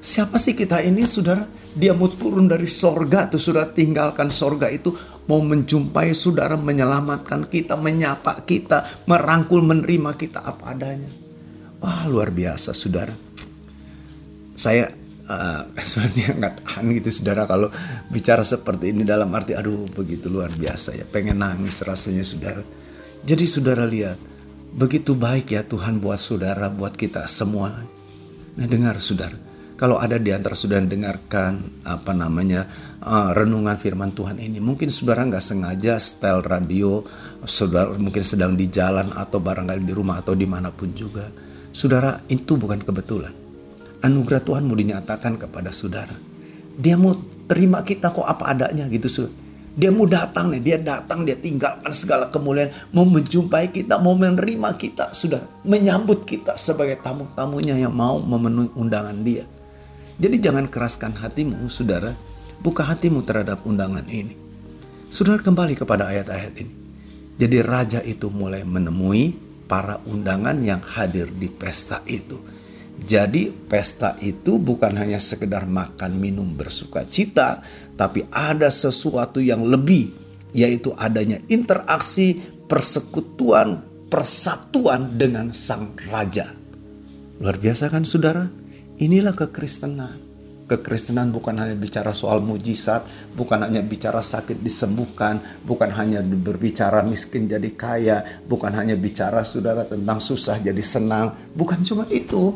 Siapa 0.00 0.40
sih 0.40 0.56
kita 0.56 0.80
ini 0.80 1.04
saudara? 1.04 1.44
Dia 1.76 1.92
mau 1.92 2.08
turun 2.08 2.48
dari 2.48 2.64
sorga 2.64 3.28
tuh 3.28 3.36
saudara 3.36 3.68
tinggalkan 3.68 4.32
sorga 4.32 4.72
itu. 4.72 4.96
Mau 5.28 5.44
menjumpai 5.44 6.16
saudara 6.16 6.56
menyelamatkan 6.56 7.44
kita, 7.52 7.76
menyapa 7.76 8.40
kita, 8.48 9.04
merangkul 9.04 9.60
menerima 9.60 10.16
kita 10.16 10.40
apa 10.40 10.72
adanya. 10.72 11.12
Wah 11.84 12.08
luar 12.08 12.32
biasa 12.32 12.72
saudara. 12.72 13.12
Saya 14.56 14.88
uh, 15.30 15.68
seperti 15.76 16.32
nggak 16.32 16.64
tahan 16.64 16.96
gitu 16.96 17.20
saudara 17.20 17.44
kalau 17.44 17.68
bicara 18.08 18.40
seperti 18.40 18.96
ini 18.96 19.04
dalam 19.04 19.28
arti 19.36 19.52
aduh 19.52 19.84
begitu 19.92 20.32
luar 20.32 20.48
biasa 20.48 20.96
ya. 20.96 21.04
Pengen 21.04 21.44
nangis 21.44 21.76
rasanya 21.84 22.24
saudara. 22.24 22.64
Jadi 23.20 23.44
saudara 23.44 23.84
lihat 23.84 24.16
begitu 24.72 25.12
baik 25.12 25.52
ya 25.52 25.60
Tuhan 25.60 26.00
buat 26.00 26.16
saudara, 26.16 26.72
buat 26.72 26.96
kita 26.96 27.28
semua. 27.28 27.84
Nah 28.56 28.64
dengar 28.66 28.96
saudara 28.96 29.49
kalau 29.80 29.96
ada 29.96 30.20
di 30.20 30.28
antara 30.28 30.52
saudara 30.52 30.84
dengarkan 30.84 31.80
apa 31.88 32.12
namanya 32.12 32.68
uh, 33.00 33.32
renungan 33.32 33.80
firman 33.80 34.12
Tuhan 34.12 34.36
ini, 34.36 34.60
mungkin 34.60 34.92
saudara 34.92 35.24
nggak 35.24 35.40
sengaja 35.40 35.96
setel 35.96 36.44
radio, 36.44 37.00
saudara 37.48 37.96
mungkin 37.96 38.20
sedang 38.20 38.60
di 38.60 38.68
jalan 38.68 39.08
atau 39.16 39.40
barangkali 39.40 39.80
di 39.88 39.96
rumah 39.96 40.20
atau 40.20 40.36
di 40.36 40.44
mana 40.44 40.68
pun 40.68 40.92
juga. 40.92 41.32
Saudara 41.72 42.20
itu 42.28 42.60
bukan 42.60 42.84
kebetulan. 42.84 43.32
Anugerah 44.04 44.44
Tuhan 44.44 44.68
mau 44.68 44.76
dinyatakan 44.76 45.40
kepada 45.40 45.72
saudara. 45.72 46.12
Dia 46.76 47.00
mau 47.00 47.16
terima 47.48 47.80
kita 47.80 48.12
kok 48.12 48.28
apa 48.28 48.52
adanya 48.52 48.84
gitu 48.92 49.08
saudara. 49.08 49.32
Dia 49.80 49.88
mau 49.88 50.04
datang 50.04 50.52
nih, 50.52 50.60
dia 50.60 50.76
datang, 50.76 51.24
dia 51.24 51.40
tinggalkan 51.40 51.88
segala 51.88 52.28
kemuliaan, 52.28 52.68
mau 52.92 53.08
menjumpai 53.08 53.72
kita, 53.72 53.96
mau 53.96 54.12
menerima 54.12 54.76
kita, 54.76 55.16
sudah 55.16 55.40
menyambut 55.64 56.28
kita 56.28 56.58
sebagai 56.60 57.00
tamu-tamunya 57.00 57.80
yang 57.80 57.96
mau 57.96 58.20
memenuhi 58.20 58.76
undangan 58.76 59.16
dia. 59.24 59.48
Jadi 60.20 60.36
jangan 60.36 60.68
keraskan 60.68 61.16
hatimu, 61.16 61.72
saudara. 61.72 62.12
Buka 62.60 62.84
hatimu 62.84 63.24
terhadap 63.24 63.64
undangan 63.64 64.04
ini. 64.04 64.36
Saudara 65.08 65.40
kembali 65.40 65.80
kepada 65.80 66.12
ayat-ayat 66.12 66.54
ini. 66.60 66.74
Jadi 67.40 67.56
raja 67.64 68.04
itu 68.04 68.28
mulai 68.28 68.60
menemui 68.68 69.32
para 69.64 69.96
undangan 70.04 70.60
yang 70.60 70.84
hadir 70.84 71.32
di 71.32 71.48
pesta 71.48 72.04
itu. 72.04 72.36
Jadi 73.00 73.48
pesta 73.48 74.20
itu 74.20 74.60
bukan 74.60 74.92
hanya 75.00 75.16
sekedar 75.16 75.64
makan 75.64 76.20
minum 76.20 76.52
bersuka 76.52 77.08
cita, 77.08 77.64
tapi 77.96 78.28
ada 78.28 78.68
sesuatu 78.68 79.40
yang 79.40 79.64
lebih, 79.64 80.12
yaitu 80.52 80.92
adanya 81.00 81.40
interaksi, 81.48 82.36
persekutuan, 82.68 83.80
persatuan 84.12 85.16
dengan 85.16 85.48
sang 85.56 85.96
raja. 86.12 86.52
Luar 87.40 87.56
biasa 87.56 87.88
kan 87.88 88.04
saudara? 88.04 88.59
Inilah 89.00 89.32
kekristenan. 89.32 90.28
Kekristenan 90.68 91.32
bukan 91.32 91.56
hanya 91.56 91.72
bicara 91.72 92.12
soal 92.12 92.44
mujizat, 92.44 93.02
bukan 93.32 93.64
hanya 93.64 93.80
bicara 93.80 94.20
sakit 94.20 94.60
disembuhkan, 94.60 95.40
bukan 95.64 95.88
hanya 95.88 96.20
berbicara 96.22 97.02
miskin 97.02 97.48
jadi 97.48 97.74
kaya, 97.74 98.22
bukan 98.46 98.70
hanya 98.76 98.94
bicara 98.94 99.42
saudara 99.42 99.88
tentang 99.88 100.20
susah 100.20 100.60
jadi 100.62 100.84
senang, 100.84 101.32
bukan 101.56 101.80
cuma 101.82 102.04
itu. 102.12 102.54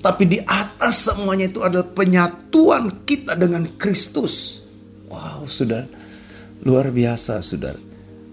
Tapi 0.00 0.24
di 0.26 0.38
atas 0.42 1.12
semuanya 1.12 1.46
itu 1.46 1.60
adalah 1.60 1.86
penyatuan 1.92 3.04
kita 3.04 3.36
dengan 3.36 3.68
Kristus. 3.76 4.64
Wow, 5.12 5.44
saudara, 5.44 5.86
luar 6.64 6.88
biasa, 6.88 7.44
saudara. 7.44 7.78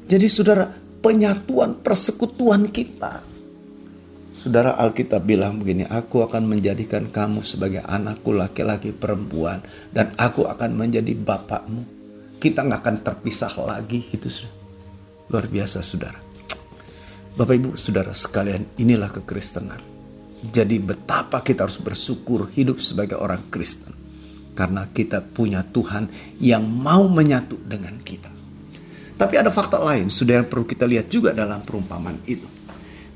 Jadi, 0.08 0.26
saudara, 0.32 0.72
penyatuan 1.04 1.84
persekutuan 1.84 2.72
kita 2.72 3.37
Saudara 4.38 4.78
Alkitab 4.78 5.26
bilang 5.26 5.58
begini, 5.58 5.82
aku 5.90 6.22
akan 6.22 6.46
menjadikan 6.46 7.10
kamu 7.10 7.42
sebagai 7.42 7.82
anakku 7.82 8.38
laki-laki 8.38 8.94
perempuan 8.94 9.66
dan 9.90 10.14
aku 10.14 10.46
akan 10.46 10.78
menjadi 10.78 11.18
bapakmu. 11.18 11.82
Kita 12.38 12.62
nggak 12.62 12.86
akan 12.86 12.98
terpisah 13.02 13.50
lagi 13.66 14.06
gitu. 14.06 14.30
Luar 15.34 15.50
biasa 15.50 15.82
saudara. 15.82 16.22
Bapak 17.34 17.56
ibu 17.58 17.74
saudara 17.82 18.14
sekalian 18.14 18.78
inilah 18.78 19.10
kekristenan. 19.10 19.82
Jadi 20.54 20.78
betapa 20.86 21.42
kita 21.42 21.66
harus 21.66 21.82
bersyukur 21.82 22.54
hidup 22.54 22.78
sebagai 22.78 23.18
orang 23.18 23.50
Kristen. 23.50 23.90
Karena 24.54 24.86
kita 24.86 25.18
punya 25.26 25.66
Tuhan 25.66 26.14
yang 26.38 26.62
mau 26.62 27.10
menyatu 27.10 27.58
dengan 27.66 27.98
kita. 28.06 28.30
Tapi 29.18 29.34
ada 29.34 29.50
fakta 29.50 29.82
lain, 29.82 30.14
saudara 30.14 30.46
perlu 30.46 30.70
kita 30.70 30.86
lihat 30.86 31.10
juga 31.10 31.34
dalam 31.34 31.66
perumpamaan 31.66 32.22
itu. 32.30 32.57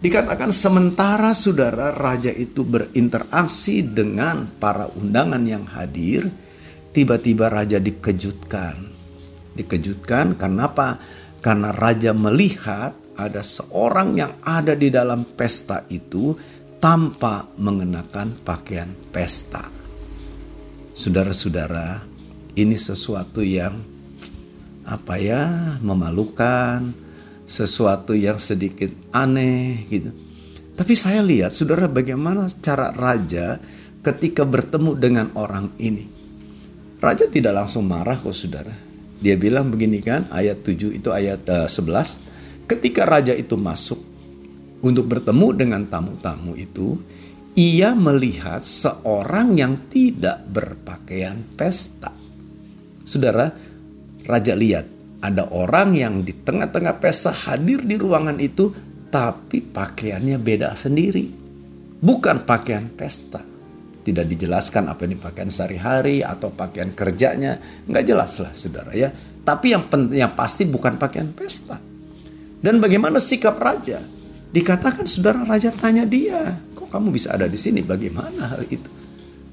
Dikatakan 0.01 0.49
sementara 0.49 1.29
saudara 1.37 1.93
raja 1.93 2.33
itu 2.33 2.65
berinteraksi 2.65 3.85
dengan 3.85 4.49
para 4.57 4.89
undangan 4.97 5.45
yang 5.45 5.61
hadir, 5.69 6.25
tiba-tiba 6.89 7.53
raja 7.53 7.77
dikejutkan. 7.77 8.89
Dikejutkan 9.53 10.41
karena 10.41 10.73
apa? 10.73 10.97
Karena 11.37 11.69
raja 11.69 12.17
melihat 12.17 12.97
ada 13.13 13.45
seorang 13.45 14.17
yang 14.17 14.33
ada 14.41 14.73
di 14.73 14.89
dalam 14.89 15.21
pesta 15.37 15.85
itu 15.93 16.33
tanpa 16.81 17.45
mengenakan 17.61 18.41
pakaian 18.41 18.89
pesta. 19.13 19.69
Saudara-saudara, 20.97 22.01
ini 22.57 22.73
sesuatu 22.73 23.45
yang 23.45 23.77
apa 24.81 25.15
ya, 25.21 25.77
memalukan, 25.77 26.89
sesuatu 27.51 28.15
yang 28.15 28.39
sedikit 28.39 28.87
aneh 29.11 29.83
gitu. 29.91 30.15
Tapi 30.71 30.95
saya 30.95 31.19
lihat 31.19 31.51
saudara 31.51 31.91
bagaimana 31.91 32.47
cara 32.63 32.95
raja 32.95 33.59
ketika 33.99 34.47
bertemu 34.47 34.95
dengan 34.95 35.27
orang 35.35 35.75
ini. 35.75 36.07
Raja 37.03 37.27
tidak 37.27 37.51
langsung 37.59 37.83
marah 37.91 38.15
kok 38.15 38.31
saudara. 38.31 38.71
Dia 39.21 39.35
bilang 39.35 39.69
begini 39.69 39.99
kan 40.01 40.31
ayat 40.31 40.63
7 40.65 40.97
itu 40.97 41.09
ayat 41.11 41.43
uh, 41.45 41.67
eh, 41.67 41.69
11. 41.69 42.71
Ketika 42.71 43.03
raja 43.03 43.35
itu 43.35 43.59
masuk 43.59 43.99
untuk 44.81 45.11
bertemu 45.11 45.47
dengan 45.53 45.85
tamu-tamu 45.85 46.57
itu, 46.57 46.97
ia 47.53 47.91
melihat 47.93 48.63
seorang 48.63 49.59
yang 49.59 49.91
tidak 49.91 50.41
berpakaian 50.49 51.37
pesta. 51.53 52.09
Saudara, 53.05 53.53
raja 54.25 54.55
lihat 54.55 55.00
ada 55.21 55.45
orang 55.53 55.93
yang 55.93 56.25
di 56.25 56.33
tengah-tengah 56.33 56.97
pesta 56.97 57.29
hadir 57.29 57.85
di 57.85 57.93
ruangan 57.93 58.41
itu, 58.41 58.73
tapi 59.13 59.61
pakaiannya 59.61 60.41
beda 60.41 60.73
sendiri. 60.73 61.29
Bukan 62.01 62.41
pakaian 62.41 62.89
pesta. 62.89 63.45
Tidak 64.01 64.25
dijelaskan 64.25 64.89
apa 64.89 65.05
ini 65.05 65.13
pakaian 65.13 65.53
sehari-hari 65.53 66.25
atau 66.25 66.49
pakaian 66.49 66.89
kerjanya. 66.97 67.61
Nggak 67.85 68.05
jelas 68.09 68.33
lah 68.41 68.49
saudara 68.57 68.89
ya. 68.97 69.13
Tapi 69.45 69.77
yang, 69.77 69.85
yang 70.09 70.33
pasti 70.33 70.65
bukan 70.65 70.97
pakaian 70.97 71.29
pesta. 71.29 71.77
Dan 72.57 72.81
bagaimana 72.81 73.21
sikap 73.21 73.61
raja? 73.61 74.01
Dikatakan 74.49 75.05
saudara 75.05 75.45
raja 75.45 75.69
tanya 75.69 76.01
dia, 76.01 76.57
kok 76.73 76.89
kamu 76.89 77.13
bisa 77.13 77.37
ada 77.37 77.45
di 77.45 77.61
sini? 77.61 77.85
Bagaimana 77.85 78.57
hal 78.57 78.65
itu? 78.65 78.89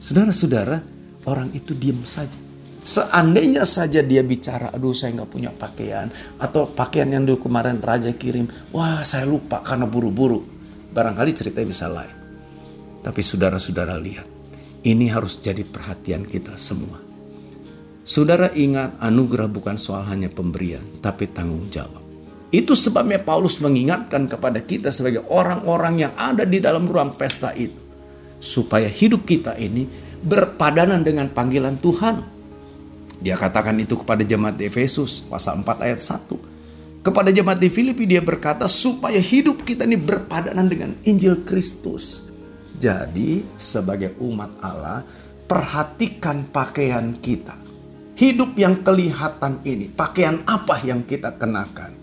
Saudara-saudara, 0.00 0.80
orang 1.28 1.52
itu 1.52 1.76
diam 1.76 2.00
saja 2.08 2.47
Seandainya 2.88 3.68
saja 3.68 4.00
dia 4.00 4.24
bicara, 4.24 4.72
aduh 4.72 4.96
saya 4.96 5.12
nggak 5.20 5.28
punya 5.28 5.52
pakaian. 5.52 6.08
Atau 6.40 6.72
pakaian 6.72 7.12
yang 7.12 7.28
dulu 7.28 7.44
kemarin 7.44 7.84
raja 7.84 8.08
kirim, 8.16 8.48
wah 8.72 9.04
saya 9.04 9.28
lupa 9.28 9.60
karena 9.60 9.84
buru-buru. 9.84 10.40
Barangkali 10.88 11.36
ceritanya 11.36 11.68
bisa 11.68 11.84
lain. 11.84 12.16
Tapi 13.04 13.20
saudara-saudara 13.20 13.92
lihat, 14.00 14.24
ini 14.88 15.04
harus 15.12 15.36
jadi 15.36 15.68
perhatian 15.68 16.24
kita 16.24 16.56
semua. 16.56 16.96
Saudara 18.08 18.48
ingat 18.56 18.96
anugerah 19.04 19.52
bukan 19.52 19.76
soal 19.76 20.08
hanya 20.08 20.32
pemberian, 20.32 20.80
tapi 21.04 21.28
tanggung 21.28 21.68
jawab. 21.68 22.00
Itu 22.48 22.72
sebabnya 22.72 23.20
Paulus 23.20 23.60
mengingatkan 23.60 24.24
kepada 24.32 24.64
kita 24.64 24.88
sebagai 24.88 25.28
orang-orang 25.28 26.08
yang 26.08 26.12
ada 26.16 26.48
di 26.48 26.56
dalam 26.56 26.88
ruang 26.88 27.20
pesta 27.20 27.52
itu. 27.52 27.76
Supaya 28.40 28.88
hidup 28.88 29.28
kita 29.28 29.60
ini 29.60 29.84
berpadanan 30.24 31.04
dengan 31.04 31.28
panggilan 31.28 31.76
Tuhan 31.84 32.37
dia 33.18 33.34
katakan 33.34 33.74
itu 33.82 33.98
kepada 33.98 34.22
jemaat 34.22 34.54
di 34.54 34.70
Efesus 34.70 35.26
pasal 35.26 35.66
4 35.66 35.86
ayat 35.86 35.98
1. 35.98 37.02
Kepada 37.02 37.34
jemaat 37.34 37.58
di 37.58 37.70
Filipi 37.70 38.06
dia 38.06 38.22
berkata 38.22 38.70
supaya 38.70 39.18
hidup 39.18 39.66
kita 39.66 39.86
ini 39.86 39.98
berpadanan 39.98 40.70
dengan 40.70 40.94
Injil 41.02 41.42
Kristus. 41.42 42.22
Jadi 42.78 43.42
sebagai 43.58 44.14
umat 44.22 44.54
Allah 44.62 45.02
perhatikan 45.50 46.46
pakaian 46.52 47.18
kita. 47.18 47.58
Hidup 48.18 48.58
yang 48.58 48.82
kelihatan 48.82 49.62
ini, 49.62 49.90
pakaian 49.90 50.42
apa 50.42 50.82
yang 50.82 51.06
kita 51.06 51.38
kenakan? 51.38 51.94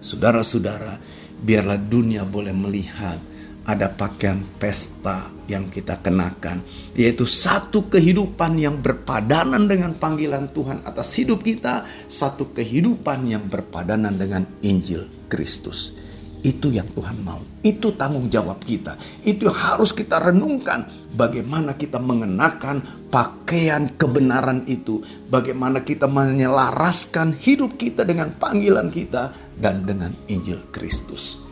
Saudara-saudara, 0.00 1.00
biarlah 1.40 1.80
dunia 1.80 2.24
boleh 2.28 2.52
melihat 2.52 3.16
ada 3.64 3.88
pakaian 3.88 4.44
pesta 4.60 5.32
yang 5.48 5.72
kita 5.72 6.00
kenakan, 6.00 6.60
yaitu 6.92 7.24
satu 7.24 7.88
kehidupan 7.88 8.60
yang 8.60 8.80
berpadanan 8.80 9.64
dengan 9.64 9.96
panggilan 9.96 10.52
Tuhan 10.52 10.84
atas 10.84 11.16
hidup 11.16 11.40
kita, 11.44 11.88
satu 12.08 12.52
kehidupan 12.52 13.28
yang 13.28 13.48
berpadanan 13.48 14.16
dengan 14.16 14.44
Injil 14.60 15.08
Kristus. 15.32 15.96
Itu 16.44 16.68
yang 16.68 16.92
Tuhan 16.92 17.24
mau. 17.24 17.40
Itu 17.64 17.96
tanggung 17.96 18.28
jawab 18.28 18.60
kita. 18.60 19.00
Itu 19.24 19.48
harus 19.48 19.96
kita 19.96 20.20
renungkan. 20.28 21.08
Bagaimana 21.16 21.72
kita 21.72 21.96
mengenakan 21.96 23.08
pakaian 23.08 23.88
kebenaran 23.96 24.60
itu. 24.68 25.00
Bagaimana 25.32 25.80
kita 25.80 26.04
menyelaraskan 26.04 27.40
hidup 27.40 27.80
kita 27.80 28.04
dengan 28.04 28.36
panggilan 28.36 28.92
kita. 28.92 29.32
Dan 29.56 29.88
dengan 29.88 30.12
Injil 30.28 30.60
Kristus. 30.68 31.43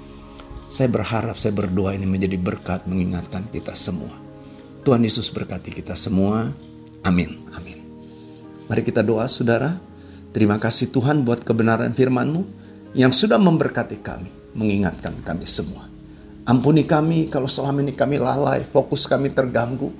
Saya 0.72 0.88
berharap, 0.88 1.36
saya 1.36 1.52
berdoa 1.52 1.92
ini 1.92 2.08
menjadi 2.08 2.40
berkat 2.40 2.88
mengingatkan 2.88 3.44
kita 3.52 3.76
semua. 3.76 4.16
Tuhan 4.88 5.04
Yesus 5.04 5.28
berkati 5.28 5.68
kita 5.68 5.92
semua. 5.92 6.48
Amin. 7.04 7.44
Amin. 7.52 7.76
Mari 8.72 8.80
kita 8.80 9.04
doa 9.04 9.28
saudara. 9.28 9.76
Terima 10.32 10.56
kasih 10.56 10.88
Tuhan 10.88 11.28
buat 11.28 11.44
kebenaran 11.44 11.92
firman-Mu 11.92 12.48
yang 12.96 13.12
sudah 13.12 13.36
memberkati 13.36 14.00
kami, 14.00 14.32
mengingatkan 14.56 15.12
kami 15.20 15.44
semua. 15.44 15.92
Ampuni 16.48 16.88
kami 16.88 17.28
kalau 17.28 17.52
selama 17.52 17.84
ini 17.84 17.92
kami 17.92 18.16
lalai, 18.16 18.64
fokus 18.64 19.04
kami 19.04 19.28
terganggu. 19.28 19.92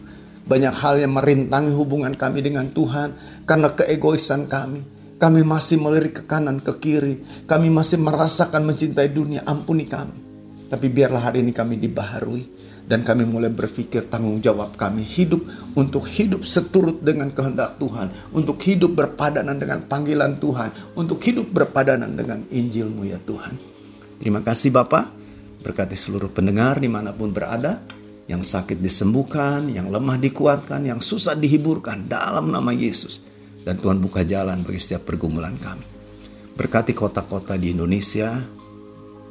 Banyak 0.48 0.72
hal 0.72 1.04
yang 1.04 1.12
merintangi 1.12 1.76
hubungan 1.76 2.16
kami 2.16 2.40
dengan 2.40 2.72
Tuhan 2.72 3.12
karena 3.44 3.76
keegoisan 3.76 4.48
kami. 4.48 4.80
Kami 5.20 5.44
masih 5.44 5.84
melirik 5.84 6.16
ke 6.16 6.22
kanan, 6.24 6.64
ke 6.64 6.72
kiri. 6.80 7.20
Kami 7.44 7.68
masih 7.68 8.00
merasakan 8.00 8.64
mencintai 8.64 9.12
dunia. 9.12 9.44
Ampuni 9.44 9.84
kami. 9.84 10.31
Tapi 10.72 10.88
biarlah 10.88 11.28
hari 11.28 11.44
ini 11.44 11.52
kami 11.52 11.76
dibaharui 11.76 12.48
dan 12.88 13.04
kami 13.04 13.28
mulai 13.28 13.52
berpikir 13.52 14.08
tanggung 14.08 14.40
jawab 14.40 14.72
kami 14.80 15.04
hidup 15.04 15.44
untuk 15.76 16.08
hidup 16.08 16.48
seturut 16.48 17.04
dengan 17.04 17.28
kehendak 17.28 17.76
Tuhan, 17.76 18.32
untuk 18.32 18.56
hidup 18.64 18.96
berpadanan 18.96 19.60
dengan 19.60 19.84
panggilan 19.84 20.40
Tuhan, 20.40 20.96
untuk 20.96 21.20
hidup 21.20 21.52
berpadanan 21.52 22.16
dengan 22.16 22.48
Injilmu 22.48 23.04
ya 23.04 23.20
Tuhan. 23.20 23.60
Terima 24.16 24.40
kasih 24.40 24.72
Bapak, 24.72 25.12
berkati 25.60 25.92
seluruh 25.92 26.32
pendengar 26.32 26.80
di 26.80 26.88
mana 26.88 27.12
pun 27.12 27.36
berada, 27.36 27.84
yang 28.24 28.40
sakit 28.40 28.80
disembuhkan, 28.80 29.68
yang 29.68 29.92
lemah 29.92 30.16
dikuatkan, 30.16 30.88
yang 30.88 31.04
susah 31.04 31.36
dihiburkan 31.36 32.08
dalam 32.08 32.48
nama 32.48 32.72
Yesus. 32.72 33.20
Dan 33.60 33.76
Tuhan 33.76 34.00
buka 34.00 34.24
jalan 34.24 34.64
bagi 34.64 34.80
setiap 34.80 35.04
pergumulan 35.04 35.52
kami. 35.60 35.84
Berkati 36.56 36.96
kota-kota 36.96 37.60
di 37.60 37.76
Indonesia, 37.76 38.40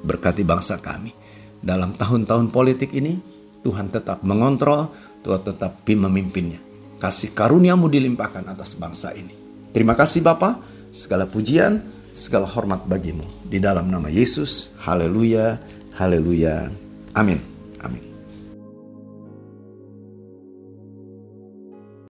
berkati 0.05 0.45
bangsa 0.45 0.77
kami 0.77 1.20
dalam 1.61 1.93
tahun-tahun 1.93 2.49
politik 2.49 2.93
ini, 2.97 3.21
Tuhan 3.61 3.93
tetap 3.93 4.25
mengontrol, 4.25 4.89
Tuhan 5.21 5.41
tetap 5.45 5.85
memimpinnya. 5.85 6.57
Kasih 6.97 7.33
karuniamu 7.33 7.89
dilimpahkan 7.89 8.45
atas 8.49 8.77
bangsa 8.77 9.13
ini. 9.13 9.33
Terima 9.73 9.93
kasih 9.93 10.25
Bapa, 10.25 10.61
segala 10.89 11.29
pujian, 11.29 11.81
segala 12.13 12.49
hormat 12.49 12.85
bagimu. 12.85 13.25
Di 13.45 13.61
dalam 13.61 13.89
nama 13.89 14.09
Yesus, 14.09 14.73
haleluya, 14.81 15.61
haleluya, 15.97 16.69
amin. 17.13 17.50